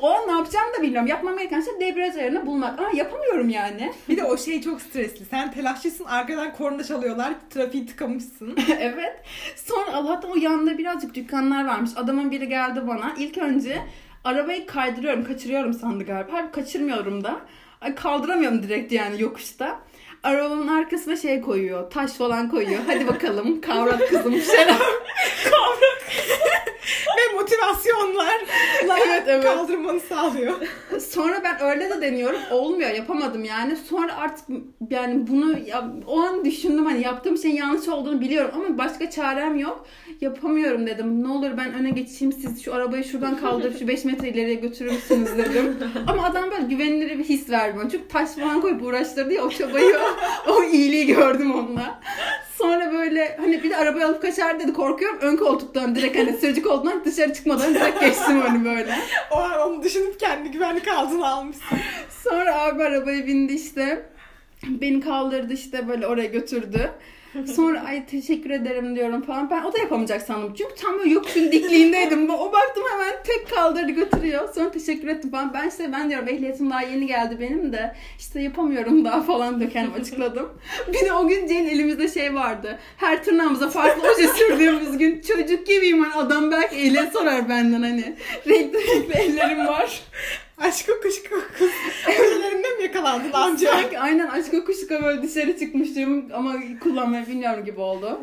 O 0.00 0.10
an 0.10 0.28
ne 0.28 0.32
yapacağım 0.32 0.66
da 0.78 0.82
bilmiyorum. 0.82 1.08
Yapmam 1.08 1.36
gereken 1.38 1.60
şey 1.60 1.80
debriyaj 1.80 2.16
ayarını 2.16 2.46
bulmak. 2.46 2.78
Ama 2.78 2.90
yapamıyorum 2.94 3.48
yani. 3.48 3.92
Bir 4.08 4.16
de 4.16 4.24
o 4.24 4.38
şey 4.38 4.62
çok 4.62 4.82
stresli. 4.82 5.24
Sen 5.24 5.52
telaşlısın 5.52 6.04
arkadan 6.04 6.52
korna 6.52 6.84
çalıyorlar. 6.84 7.34
Trafiği 7.50 7.86
tıkamışsın. 7.86 8.56
evet. 8.80 9.16
Sonra 9.56 9.92
Allah'tan 9.92 10.30
o 10.30 10.36
yanında 10.36 10.78
birazcık 10.78 11.14
dükkanlar 11.14 11.66
varmış. 11.66 11.90
Adamın 11.96 12.30
biri 12.30 12.48
geldi 12.48 12.82
bana. 12.86 13.14
İlk 13.18 13.38
önce 13.38 13.82
arabayı 14.24 14.66
kaydırıyorum, 14.66 15.24
kaçırıyorum 15.24 15.74
sandı 15.74 16.04
galiba. 16.04 16.32
Halbuki 16.32 16.52
kaçırmıyorum 16.52 17.24
da. 17.24 17.40
Kaldıramıyorum 17.96 18.62
direkt 18.62 18.92
yani 18.92 19.22
yokuşta. 19.22 19.80
Arabanın 20.22 20.68
arkasına 20.68 21.16
şey 21.16 21.40
koyuyor. 21.40 21.90
Taş 21.90 22.12
falan 22.12 22.50
koyuyor. 22.50 22.80
Hadi 22.86 23.08
bakalım 23.08 23.60
kavrat 23.60 24.08
kızım 24.08 24.32
bir 24.34 24.42
şeyler. 24.42 24.76
Ve 27.16 27.34
motivasyonlar 27.36 28.40
evet 29.06 29.22
evet. 29.26 29.44
kaldırmanı 29.44 30.00
sağlıyor. 30.00 30.54
Sonra 31.10 31.40
ben 31.44 31.62
öyle 31.62 31.90
de 31.90 32.02
deniyorum. 32.02 32.40
Olmuyor 32.50 32.90
yapamadım 32.90 33.44
yani. 33.44 33.76
Sonra 33.76 34.16
artık 34.16 34.44
yani 34.90 35.26
bunu 35.26 35.58
ya, 35.66 35.90
o 36.06 36.20
an 36.20 36.44
düşündüm 36.44 36.86
hani 36.86 37.02
yaptığım 37.02 37.38
şeyin 37.38 37.56
yanlış 37.56 37.88
olduğunu 37.88 38.20
biliyorum 38.20 38.50
ama 38.54 38.78
başka 38.78 39.10
çarem 39.10 39.58
yok. 39.58 39.86
Yapamıyorum 40.20 40.86
dedim. 40.86 41.22
Ne 41.22 41.28
olur 41.28 41.50
ben 41.56 41.74
öne 41.74 41.90
geçeyim 41.90 42.32
siz 42.32 42.62
şu 42.64 42.74
arabayı 42.74 43.04
şuradan 43.04 43.36
kaldırıp 43.36 43.78
şu 43.78 43.88
5 43.88 44.04
metre 44.04 44.28
ileriye 44.28 44.54
götürür 44.54 44.90
müsünüz 44.90 45.38
dedim. 45.38 45.76
ama 46.06 46.24
adam 46.24 46.50
böyle 46.50 46.62
güvenilir 46.62 47.18
bir 47.18 47.24
his 47.24 47.50
verdi 47.50 47.78
bana. 47.78 47.90
Çünkü 47.90 48.08
taş 48.08 48.30
falan 48.30 48.60
koyup 48.60 48.82
uğraştırdı 48.82 49.34
ya 49.34 49.44
o 49.44 49.50
çabayı 49.50 49.96
o, 50.48 50.52
o 50.52 50.64
iyiliği 50.64 51.06
gördüm 51.06 51.54
onunla. 51.54 52.00
Sonra 52.60 52.92
böyle 52.92 53.36
hani 53.40 53.62
bir 53.62 53.70
de 53.70 53.76
arabayı 53.76 54.06
alıp 54.06 54.22
kaçar 54.22 54.60
dedi 54.60 54.72
korkuyorum. 54.72 55.18
Ön 55.20 55.36
koltuktan 55.36 55.94
direkt 55.94 56.18
hani 56.18 56.38
sürücü 56.38 56.62
koltuğundan 56.62 57.04
dışarı 57.04 57.32
çıkmadan 57.32 57.74
direkt 57.74 58.00
geçtim 58.00 58.42
onu 58.50 58.64
böyle. 58.64 58.98
O 59.30 59.36
an 59.36 59.60
onu 59.60 59.82
düşünüp 59.82 60.20
kendi 60.20 60.50
güvenlik 60.50 60.88
altına 60.88 61.28
almışsın. 61.28 61.78
Sonra 62.24 62.60
abi 62.60 62.82
arabaya 62.82 63.26
bindi 63.26 63.52
işte. 63.52 64.06
Beni 64.66 65.00
kaldırdı 65.00 65.52
işte 65.52 65.88
böyle 65.88 66.06
oraya 66.06 66.26
götürdü. 66.26 66.90
Sonra 67.56 67.80
ay 67.80 68.06
teşekkür 68.06 68.50
ederim 68.50 68.96
diyorum 68.96 69.22
falan. 69.22 69.50
Ben 69.50 69.62
o 69.62 69.72
da 69.72 69.78
yapamayacak 69.78 70.22
sandım. 70.22 70.54
Çünkü 70.54 70.74
tam 70.74 70.98
böyle 70.98 71.10
yokuşun 71.10 71.52
dikliğindeydim. 71.52 72.30
O 72.30 72.52
baktım 72.52 72.82
hemen 72.92 73.14
tek 73.24 73.50
kaldırdı 73.50 73.90
götürüyor. 73.90 74.54
Sonra 74.54 74.70
teşekkür 74.70 75.08
ettim 75.08 75.30
falan. 75.30 75.54
Ben 75.54 75.68
işte 75.68 75.92
ben 75.92 76.10
diyorum 76.10 76.28
ehliyetim 76.28 76.70
daha 76.70 76.82
yeni 76.82 77.06
geldi 77.06 77.36
benim 77.40 77.72
de. 77.72 77.94
İşte 78.18 78.40
yapamıyorum 78.40 79.04
daha 79.04 79.22
falan 79.22 79.68
kendim 79.68 79.92
açıkladım. 80.00 80.48
Bir 80.92 81.00
de 81.06 81.12
o 81.12 81.28
gün 81.28 81.46
Ceyn 81.46 81.66
elimizde 81.66 82.08
şey 82.08 82.34
vardı. 82.34 82.78
Her 82.96 83.24
tırnağımıza 83.24 83.70
farklı 83.70 84.10
oje 84.10 84.28
sürdüğümüz 84.28 84.98
gün 84.98 85.20
çocuk 85.20 85.66
gibiyim. 85.66 86.04
Hani 86.04 86.14
adam 86.14 86.50
belki 86.50 86.76
ehliyet 86.76 87.12
sorar 87.12 87.48
benden 87.48 87.82
hani. 87.82 88.16
Renkli 88.48 88.78
renkli 88.78 89.14
ellerim 89.14 89.66
var. 89.66 90.00
Aşk 90.58 90.90
kuşku 91.02 91.40
kız. 91.58 91.70
Yakalandın 93.10 93.32
amca? 93.32 93.72
Sanki 93.72 93.98
aynen 93.98 94.26
aşk 94.26 94.54
okuşka 94.54 95.02
böyle 95.02 95.22
dışarı 95.22 95.58
çıkmıştım 95.58 96.24
ama 96.34 96.54
kullanmayı 96.80 97.26
bilmiyorum 97.26 97.64
gibi 97.64 97.80
oldu. 97.80 98.20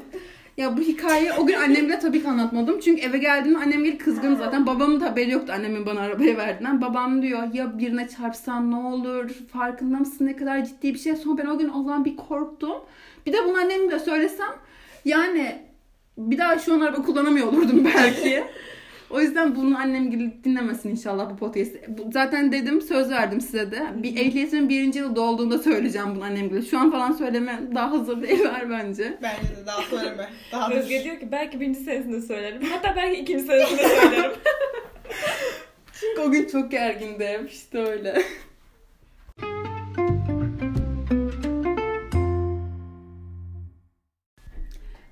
Ya 0.58 0.78
bu 0.78 0.82
hikayeyi 0.82 1.34
o 1.34 1.46
gün 1.46 1.54
annemle 1.54 2.00
tabii 2.00 2.22
ki 2.22 2.30
anlatmadım. 2.30 2.80
Çünkü 2.80 3.02
eve 3.02 3.18
geldiğimde 3.18 3.60
annem 3.60 3.84
gelip 3.84 4.06
kızgın 4.06 4.36
zaten. 4.36 4.66
Babamın 4.66 5.02
da 5.02 5.06
haberi 5.06 5.32
yoktu 5.32 5.54
annemin 5.56 5.86
bana 5.86 6.00
arabayı 6.00 6.38
verdiğinden. 6.38 6.82
Babam 6.82 7.22
diyor 7.22 7.54
ya 7.54 7.80
birine 7.80 8.08
çarpsan 8.08 8.72
ne 8.72 8.76
olur? 8.76 9.30
Farkında 9.54 9.98
mısın 9.98 10.26
ne 10.26 10.36
kadar 10.36 10.66
ciddi 10.66 10.94
bir 10.94 11.00
şey? 11.00 11.16
Sonra 11.16 11.38
ben 11.38 11.46
o 11.46 11.58
gün 11.58 11.70
Allah'ım 11.70 12.06
bir 12.06 12.16
korktum. 12.16 12.78
Bir 13.26 13.34
de 13.34 13.38
bunu 13.46 13.58
annemle 13.58 13.92
de 13.92 14.00
söylesem 14.00 14.56
yani 15.06 15.62
bir 16.18 16.38
daha 16.38 16.60
şu 16.60 16.74
an 16.74 16.80
araba 16.80 17.02
kullanamıyor 17.02 17.48
olurdum 17.48 17.86
belki. 17.96 18.44
O 19.10 19.22
yüzden 19.22 19.56
bunu 19.56 19.78
annem 19.78 20.12
gibi 20.12 20.44
dinlemesin 20.44 20.90
inşallah 20.90 21.30
bu 21.30 21.38
podcast'i. 21.38 21.82
Zaten 22.14 22.52
dedim 22.52 22.82
söz 22.82 23.10
verdim 23.10 23.42
size 23.42 23.72
de. 23.72 23.88
Bir 23.96 24.18
ehliyetimin 24.18 24.70
birinci 24.70 25.00
yılı 25.00 25.16
dolduğunda 25.16 25.60
söyleyeceğim 25.60 26.16
bunu 26.16 26.24
annem 26.24 26.50
gibi. 26.50 26.66
Şu 26.66 26.80
an 26.80 26.92
falan 26.92 27.12
söyleme 27.12 27.60
daha 27.76 27.92
hazır 27.92 28.22
değiller 28.22 28.70
bence. 28.70 29.18
Bence 29.22 29.56
de 29.62 29.66
daha 29.66 29.82
söyleme. 29.82 30.30
Daha 30.52 30.72
Özge 30.72 31.04
diyor 31.04 31.20
ki 31.20 31.32
belki 31.32 31.60
birinci 31.60 31.80
senesinde 31.80 32.22
söylerim. 32.22 32.62
Hatta 32.62 32.96
belki 32.96 33.22
ikinci 33.22 33.44
senesinde 33.44 33.88
söylerim. 33.88 34.32
Çünkü 36.00 36.22
o 36.22 36.32
gün 36.32 36.48
çok 36.48 36.72
gergindim. 36.72 37.46
İşte 37.46 37.78
öyle. 37.78 38.24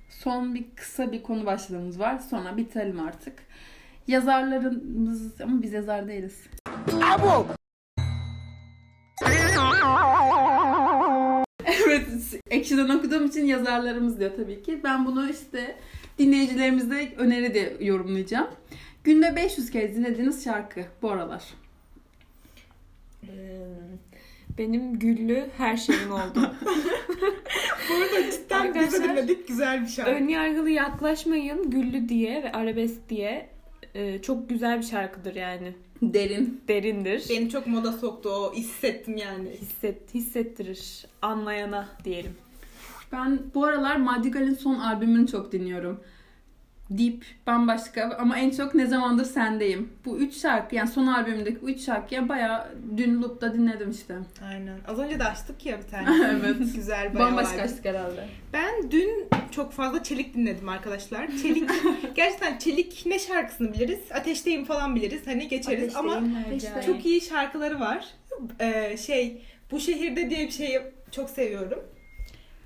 Son 0.08 0.54
bir 0.54 0.64
kısa 0.76 1.12
bir 1.12 1.22
konu 1.22 1.46
başlığımız 1.46 2.00
var. 2.00 2.18
Sonra 2.30 2.56
bitirelim 2.56 3.00
artık. 3.00 3.46
Yazarlarımız 4.06 5.40
ama 5.40 5.62
biz 5.62 5.72
yazar 5.72 6.08
değiliz. 6.08 6.42
Evet, 11.66 12.06
Action'dan 12.52 12.98
okuduğum 12.98 13.26
için 13.26 13.44
yazarlarımız 13.44 14.20
diyor 14.20 14.30
tabii 14.36 14.62
ki. 14.62 14.80
Ben 14.84 15.06
bunu 15.06 15.30
işte 15.30 15.76
dinleyicilerimize 16.18 17.12
öneri 17.16 17.54
de 17.54 17.76
yorumlayacağım. 17.80 18.46
Günde 19.04 19.36
500 19.36 19.70
kez 19.70 19.96
dinlediğiniz 19.96 20.44
şarkı 20.44 20.84
bu 21.02 21.10
aralar. 21.10 21.44
Ee, 23.22 23.28
Benim 24.58 24.98
güllü 24.98 25.46
her 25.56 25.76
şeyim 25.76 26.12
oldu. 26.12 26.54
Bu 27.90 27.94
arada 27.94 28.30
cidden 28.30 28.74
bize 28.74 28.78
Arkadaşlar, 28.78 29.16
dinledik 29.16 29.48
güzel 29.48 29.82
bir 29.82 29.88
şarkı. 29.88 30.10
Önyargılı 30.10 30.70
yaklaşmayın 30.70 31.70
güllü 31.70 32.08
diye 32.08 32.42
ve 32.42 32.52
arabesk 32.52 33.08
diye 33.08 33.55
e, 33.96 34.22
çok 34.22 34.48
güzel 34.48 34.78
bir 34.78 34.84
şarkıdır 34.84 35.34
yani. 35.34 35.72
Derin. 36.02 36.60
Derindir. 36.68 37.24
Beni 37.30 37.50
çok 37.50 37.66
moda 37.66 37.92
soktu 37.92 38.28
o 38.28 38.54
hissettim 38.54 39.16
yani. 39.16 39.50
Hisset, 39.60 40.14
hissettirir 40.14 41.06
anlayana 41.22 41.88
diyelim. 42.04 42.32
Ben 43.12 43.38
bu 43.54 43.64
aralar 43.64 43.96
Madrigal'in 43.96 44.54
son 44.54 44.74
albümünü 44.74 45.26
çok 45.26 45.52
dinliyorum. 45.52 46.00
Deep, 46.90 47.24
bambaşka 47.46 48.16
ama 48.18 48.38
en 48.38 48.50
çok 48.50 48.74
Ne 48.74 48.86
Zamandır 48.86 49.24
Sendeyim. 49.24 49.92
Bu 50.04 50.18
üç 50.18 50.36
şarkı 50.36 50.74
yani 50.74 50.88
son 50.88 51.06
albümündeki 51.06 51.62
bu 51.62 51.70
üç 51.70 51.80
şarkıyı 51.80 52.28
bayağı 52.28 52.66
dün 52.96 53.22
loop'ta 53.22 53.54
dinledim 53.54 53.90
işte. 53.90 54.14
Aynen. 54.50 54.78
Az 54.88 54.98
önce 54.98 55.18
de 55.18 55.24
açtık 55.24 55.66
ya 55.66 55.78
bir 55.78 55.90
tane. 55.90 56.06
Evet. 56.40 56.56
Güzel 56.74 57.14
bayağı 57.14 57.30
Bambaşka 57.30 57.52
vardı. 57.52 57.62
açtık 57.62 57.84
herhalde. 57.84 58.28
Ben 58.52 58.90
dün 58.90 59.28
çok 59.50 59.72
fazla 59.72 60.02
Çelik 60.02 60.34
dinledim 60.34 60.68
arkadaşlar. 60.68 61.28
Çelik 61.42 61.70
gerçekten 62.14 62.58
Çelik 62.58 63.02
ne 63.06 63.18
şarkısını 63.18 63.72
biliriz? 63.74 64.00
Ateşteyim 64.14 64.64
falan 64.64 64.96
biliriz. 64.96 65.26
Hani 65.26 65.48
geçeriz 65.48 65.96
ama 65.96 66.22
Ateşteyim. 66.46 66.86
çok 66.86 67.06
iyi 67.06 67.20
şarkıları 67.20 67.80
var. 67.80 68.06
Ee, 68.60 68.96
şey 68.96 69.42
bu 69.70 69.80
şehirde 69.80 70.30
diye 70.30 70.46
bir 70.46 70.52
şey 70.52 70.78
çok 71.10 71.30
seviyorum. 71.30 71.78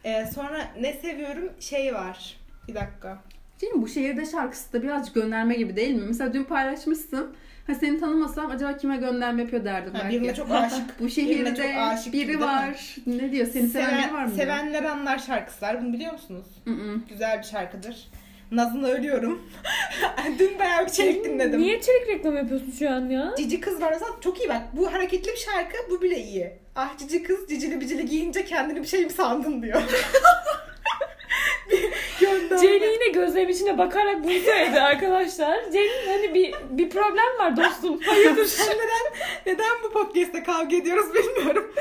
Ee, 0.04 0.26
sonra 0.34 0.68
ne 0.80 0.92
seviyorum? 0.92 1.52
Şey 1.60 1.94
var. 1.94 2.36
Bir 2.68 2.74
dakika. 2.74 3.22
Değil 3.62 3.72
mi? 3.72 3.82
Bu 3.82 3.88
şehirde 3.88 4.26
şarkısı 4.26 4.72
da 4.72 4.82
birazcık 4.82 5.14
gönderme 5.14 5.54
gibi 5.54 5.76
değil 5.76 5.94
mi? 5.94 6.02
Mesela 6.06 6.32
dün 6.34 6.44
paylaşmışsın. 6.44 7.34
Ha 7.66 7.74
seni 7.74 8.00
tanımasam 8.00 8.50
acaba 8.50 8.76
kime 8.76 8.96
gönderme 8.96 9.42
yapıyor 9.42 9.64
derdim 9.64 9.94
Ha, 9.94 10.00
belki. 10.04 10.20
birine 10.20 10.34
çok 10.34 10.50
aşık. 10.50 11.00
Bu 11.00 11.08
şehirde 11.10 11.54
çok 11.54 11.66
aşık 11.78 12.12
gibi 12.12 12.28
biri 12.28 12.36
mi? 12.36 12.42
var. 12.42 12.96
Ne 13.06 13.32
diyor? 13.32 13.46
Seni 13.46 13.68
seven, 13.68 13.98
biri 13.98 14.12
var 14.14 14.24
mı? 14.24 14.34
diyor? 14.36 14.46
Sevenler 14.46 14.82
anlar 14.84 15.18
şarkısı 15.18 15.62
var. 15.66 15.82
Bunu 15.82 15.92
biliyor 15.92 16.12
musunuz? 16.12 16.46
Hı. 16.64 16.70
Güzel 17.08 17.38
bir 17.38 17.44
şarkıdır. 17.44 18.08
Naz'ını 18.52 18.88
ölüyorum. 18.88 19.42
Dün 20.38 20.58
bayağı 20.58 20.86
bir 20.86 20.90
çelik 20.90 21.24
dinledim. 21.24 21.60
Niye 21.60 21.80
çelik 21.80 22.08
reklam 22.08 22.36
yapıyorsun 22.36 22.74
şu 22.78 22.90
an 22.90 23.08
ya? 23.10 23.34
Cici 23.38 23.60
kız 23.60 23.80
var 23.80 23.90
mesela 23.92 24.10
çok 24.20 24.40
iyi 24.40 24.48
bak. 24.48 24.62
Bu 24.72 24.92
hareketli 24.92 25.32
bir 25.32 25.36
şarkı 25.36 25.76
bu 25.90 26.02
bile 26.02 26.18
iyi. 26.22 26.52
Ah 26.76 26.98
cici 26.98 27.22
kız 27.22 27.48
cicili 27.48 27.80
bicili 27.80 28.06
giyince 28.06 28.44
kendini 28.44 28.82
bir 28.82 28.86
şey 28.88 29.04
mi 29.04 29.10
sandın 29.10 29.62
diyor. 29.62 29.82
bir 31.70 31.82
gönderme. 32.20 32.58
Ceylin 32.60 32.90
yine 32.92 33.09
gözlerim 33.20 33.48
içine 33.48 33.78
bakarak 33.78 34.24
bunu 34.24 34.32
söyledi 34.32 34.80
arkadaşlar. 34.80 35.70
Ceylin 35.72 36.08
hani 36.08 36.34
bir 36.34 36.54
bir 36.70 36.90
problem 36.90 37.38
var 37.38 37.56
dostum. 37.56 38.00
Hayırdır? 38.00 38.44
Sen 38.46 38.76
neden, 38.76 39.26
neden 39.46 39.70
bu 39.84 39.92
podcast'te 39.92 40.42
kavga 40.42 40.76
ediyoruz 40.76 41.06
bilmiyorum. 41.14 41.72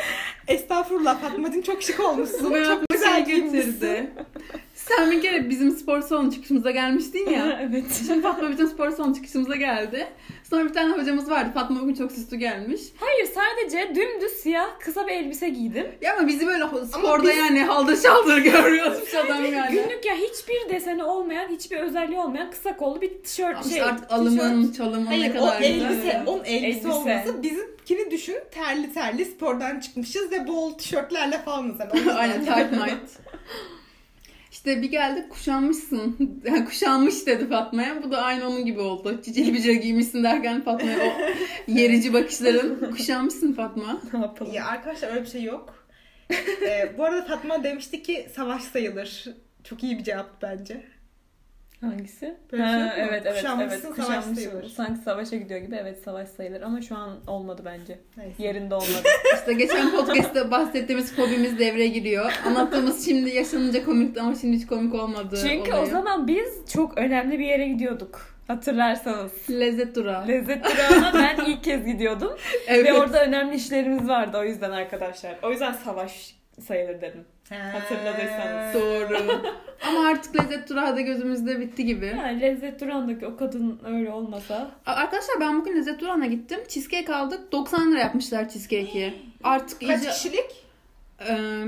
Estağfurullah 0.47 1.21
Fatmacığım 1.21 1.61
çok 1.61 1.83
şık 1.83 1.99
olmuşsun. 1.99 2.63
Çok 2.63 2.89
güzel 2.89 3.25
şey 3.25 3.35
getirdi. 3.35 4.11
Sen 4.75 5.11
bir 5.11 5.21
kere 5.21 5.49
bizim 5.49 5.71
spor 5.71 6.01
salonu 6.01 6.31
çıkışımıza 6.31 6.71
gelmiştin 6.71 7.29
ya. 7.29 7.59
evet. 7.69 7.85
Şimdi 8.07 8.21
Fatma 8.21 8.49
bizim 8.49 8.67
spor 8.67 8.91
salonu 8.91 9.15
çıkışımıza 9.15 9.55
geldi. 9.55 10.07
Sonra 10.49 10.65
bir 10.65 10.73
tane 10.73 10.93
hocamız 10.97 11.29
vardı. 11.29 11.51
Fatma 11.53 11.81
bugün 11.81 11.93
çok 11.93 12.11
süslü 12.11 12.37
gelmiş. 12.37 12.81
Hayır 12.99 13.27
sadece 13.35 13.95
dümdüz 13.95 14.31
siyah 14.31 14.79
kısa 14.79 15.07
bir 15.07 15.11
elbise 15.11 15.49
giydim. 15.49 15.87
Ya 16.01 16.17
ama 16.17 16.27
bizi 16.27 16.47
böyle 16.47 16.63
sporda 16.85 17.23
biz- 17.23 17.37
yani 17.37 17.63
haldır 17.63 17.97
şaldır 18.01 18.37
görüyoruz 18.37 19.15
adam 19.15 19.45
yani. 19.53 19.71
Günlük 19.71 20.05
ya 20.05 20.13
hiçbir 20.15 20.69
deseni 20.73 21.03
olmayan, 21.03 21.47
hiçbir 21.49 21.77
özelliği 21.77 22.19
olmayan 22.19 22.51
kısa 22.51 22.77
kollu 22.77 23.01
bir 23.01 23.23
tişört 23.23 23.55
Ama 23.57 23.69
şey. 23.69 23.81
artık 23.81 24.11
alımın, 24.11 24.71
çalımın 24.71 25.05
ne 25.05 25.05
Hayır 25.05 25.35
o 25.35 25.39
kadar 25.39 25.59
güzel. 25.61 25.73
elbise, 25.91 26.07
ya. 26.07 26.23
onun 26.25 26.43
elbise, 26.43 26.67
Elbise. 26.67 26.87
olması 26.89 27.43
bizimkini 27.43 28.11
düşün 28.11 28.37
terli 28.51 28.93
terli 28.93 29.25
spordan 29.25 29.79
çıkmışız 29.79 30.31
ve 30.31 30.47
bol 30.47 30.73
tişörtlerle. 30.77 31.39
O 31.47 31.63
yüzden. 31.63 31.89
Aynen 32.17 32.45
tight 32.45 32.71
night. 32.71 33.09
İşte 34.59 34.81
bir 34.81 34.91
geldik 34.91 35.29
kuşanmışsın. 35.29 36.17
Yani 36.45 36.65
kuşanmış 36.65 37.27
dedi 37.27 37.49
Fatma'ya. 37.49 38.03
Bu 38.03 38.11
da 38.11 38.21
aynı 38.21 38.47
onun 38.47 38.65
gibi 38.65 38.79
oldu. 38.79 39.21
Cicili 39.25 39.53
bicili 39.53 39.79
giymişsin 39.79 40.23
derken 40.23 40.61
Fatma'ya 40.61 40.97
o 40.97 41.11
yerici 41.71 42.13
bakışların. 42.13 42.91
Kuşanmışsın 42.91 43.53
Fatma. 43.53 44.01
Ne 44.13 44.19
yapalım? 44.19 44.53
Ya 44.53 44.65
arkadaşlar 44.65 45.09
öyle 45.09 45.21
bir 45.21 45.29
şey 45.29 45.43
yok. 45.43 45.87
ee, 46.61 46.93
bu 46.97 47.03
arada 47.03 47.25
Fatma 47.25 47.63
demişti 47.63 48.03
ki 48.03 48.27
savaş 48.35 48.63
sayılır. 48.63 49.25
Çok 49.63 49.83
iyi 49.83 49.97
bir 49.97 50.03
cevap 50.03 50.41
bence. 50.41 50.83
Hangisi? 51.81 52.37
Böyle 52.51 52.63
şey 52.63 52.71
Ha, 52.73 52.79
yok 52.79 52.97
mu? 52.97 53.03
evet 53.09 53.21
evet 53.25 53.35
Kuşanmışsın, 53.35 53.87
evet. 53.87 54.05
savaş 54.05 54.25
sayılır. 54.25 54.63
Sanki 54.69 55.01
savaşa 55.01 55.35
gidiyor 55.35 55.59
gibi 55.59 55.75
evet 55.75 56.03
savaş 56.03 56.29
sayılır 56.29 56.61
ama 56.61 56.81
şu 56.81 56.95
an 56.97 57.19
olmadı 57.27 57.61
bence. 57.65 57.99
Neyse. 58.17 58.43
Yerinde 58.43 58.75
olmadı. 58.75 59.03
İşte 59.35 59.53
geçen 59.53 59.91
podcast'ta 59.91 60.51
bahsettiğimiz 60.51 61.15
fobimiz 61.15 61.59
devreye 61.59 61.87
giriyor. 61.87 62.39
Anlattığımız 62.45 63.05
şimdi 63.05 63.29
yaşanınca 63.29 63.85
komikti 63.85 64.21
ama 64.21 64.35
şimdi 64.35 64.57
hiç 64.57 64.67
komik 64.67 64.95
olmadı. 64.95 65.37
Çünkü 65.41 65.71
olayı. 65.71 65.83
o 65.83 65.85
zaman 65.85 66.27
biz 66.27 66.65
çok 66.73 66.97
önemli 66.97 67.39
bir 67.39 67.45
yere 67.45 67.67
gidiyorduk. 67.67 68.21
Hatırlarsanız. 68.47 69.31
Lezzet 69.49 69.95
durağı. 69.95 70.27
Lezzet 70.27 70.65
durağına 70.65 71.13
ben 71.37 71.45
ilk 71.45 71.63
kez 71.63 71.85
gidiyordum. 71.85 72.31
Evet. 72.67 72.85
Ve 72.85 72.93
orada 72.93 73.23
önemli 73.25 73.55
işlerimiz 73.55 74.07
vardı 74.07 74.37
o 74.37 74.43
yüzden 74.43 74.71
arkadaşlar. 74.71 75.35
O 75.43 75.51
yüzden 75.51 75.71
savaş 75.71 76.35
sayılır 76.61 77.01
dedim. 77.01 77.25
Hatırladıysanız. 77.49 78.73
Doğru. 78.73 79.41
Ama 79.87 80.07
artık 80.07 80.35
lezzet 80.39 80.69
durağı 80.69 80.95
da 80.95 81.01
gözümüzde 81.01 81.59
bitti 81.59 81.85
gibi. 81.85 82.05
Yani 82.05 82.41
lezzet 82.41 82.81
durağındaki 82.81 83.25
o 83.25 83.37
kadın 83.37 83.81
öyle 83.85 84.11
olmasa. 84.11 84.71
Arkadaşlar 84.85 85.35
ben 85.39 85.61
bugün 85.61 85.77
lezzet 85.77 86.01
durağına 86.01 86.25
gittim. 86.25 86.59
Cheesecake 86.67 87.15
aldık. 87.15 87.51
90 87.51 87.91
lira 87.91 87.99
yapmışlar 87.99 88.49
cheesecake'i. 88.49 89.13
Artık 89.43 89.79
Kaç 89.79 89.89
iyice... 89.99 90.09
kişilik? 90.09 90.65
Eee, 91.29 91.65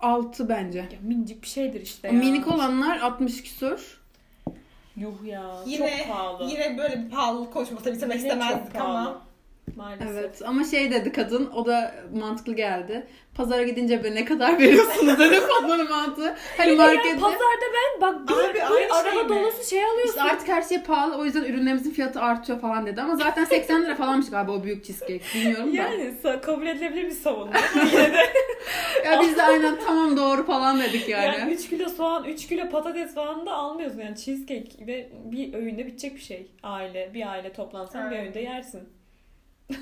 6 0.00 0.48
bence. 0.48 0.78
Ya 0.78 0.86
minicik 1.02 1.42
bir 1.42 1.48
şeydir 1.48 1.80
işte 1.80 2.08
ya. 2.08 2.14
Minik 2.14 2.48
olanlar 2.48 2.98
60 2.98 3.42
küsur. 3.42 4.00
Yuh 4.96 5.24
ya. 5.24 5.56
Yine, 5.66 5.98
çok 5.98 6.08
pahalı. 6.08 6.50
Yine 6.50 6.78
böyle 6.78 7.04
bir 7.04 7.10
pahalılık 7.10 7.52
konuşması 7.52 7.92
bitirmek 7.94 8.18
Yine 8.18 8.28
istemezdik 8.28 8.74
pahalı. 8.74 8.98
ama. 8.98 9.22
Maalesef. 9.76 10.08
Evet 10.12 10.42
ama 10.46 10.64
şey 10.64 10.90
dedi 10.90 11.12
kadın 11.12 11.50
o 11.54 11.66
da 11.66 11.94
mantıklı 12.14 12.52
geldi. 12.54 13.06
Pazara 13.34 13.62
gidince 13.62 14.04
be 14.04 14.14
ne 14.14 14.24
kadar 14.24 14.58
veriyorsunuz 14.58 15.18
dedi 15.18 15.40
Fatma'nın 15.48 15.90
mantığı. 15.90 16.34
Hani 16.56 16.66
de 16.68 16.70
ya 16.72 16.76
markette 16.76 17.18
pazarda 17.20 17.64
ben 17.74 18.00
bak 18.00 18.28
bir, 18.28 18.34
Abi, 18.50 18.54
bir 18.54 18.60
aynı 18.60 18.88
şey 19.04 19.10
araba 19.12 19.22
mi? 19.22 19.28
dolusu 19.28 19.64
şey 19.70 19.84
alıyorsun. 19.84 20.08
işte 20.08 20.22
artık 20.22 20.48
her 20.48 20.62
şey 20.62 20.82
pahalı 20.82 21.16
o 21.16 21.24
yüzden 21.24 21.44
ürünlerimizin 21.44 21.90
fiyatı 21.90 22.20
artıyor 22.20 22.60
falan 22.60 22.86
dedi. 22.86 23.00
Ama 23.00 23.16
zaten 23.16 23.44
80 23.44 23.82
lira 23.82 23.94
falanmış 23.94 24.30
galiba 24.30 24.52
o 24.52 24.64
büyük 24.64 24.84
cheesecake. 24.84 25.24
Bilmiyorum 25.34 25.72
da. 25.72 25.76
Yani 25.76 26.14
sa- 26.24 26.40
kabul 26.40 26.66
edilebilir 26.66 27.04
bir 27.04 27.10
savunma. 27.10 27.54
Yine 27.92 28.12
de. 28.12 28.20
Ya 29.04 29.20
biz 29.20 29.36
de 29.36 29.42
aynen 29.42 29.76
tamam 29.86 30.16
doğru 30.16 30.46
falan 30.46 30.80
dedik 30.80 31.08
yani. 31.08 31.24
Yani 31.38 31.52
3 31.52 31.68
kilo 31.68 31.88
soğan, 31.88 32.24
3 32.24 32.46
kilo 32.46 32.70
patates 32.70 33.14
falan 33.14 33.46
da 33.46 33.52
almıyorsun 33.52 34.00
yani 34.00 34.16
cheesecake 34.16 34.86
ve 34.86 35.08
bir 35.24 35.54
öğünde 35.54 35.86
bitecek 35.86 36.14
bir 36.14 36.20
şey. 36.20 36.50
Aile, 36.62 37.10
bir 37.14 37.30
aile 37.30 37.52
toplansan 37.52 38.10
bir 38.10 38.16
öğünde 38.16 38.40
yersin. 38.40 38.93
Ne 39.70 39.76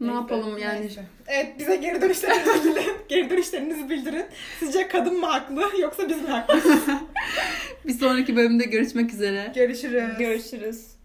Neyse, 0.00 0.14
yapalım 0.14 0.58
yani. 0.58 0.80
Neyse. 0.80 1.04
Evet 1.28 1.58
bize 1.58 1.76
geri 1.76 2.02
dönüşlerinizi 2.02 2.64
bildirin. 2.64 2.92
Geri 3.08 3.30
dönüşlerinizi 3.30 3.90
bildirin. 3.90 4.24
Sizce 4.58 4.88
kadın 4.88 5.20
mı 5.20 5.26
haklı 5.26 5.70
yoksa 5.80 6.08
biz 6.08 6.22
mi 6.22 6.28
haklıyız? 6.28 6.66
Bir 7.84 7.92
sonraki 7.92 8.36
bölümde 8.36 8.64
görüşmek 8.64 9.12
üzere. 9.14 9.52
Görüşürüz. 9.54 10.18
Görüşürüz. 10.18 10.99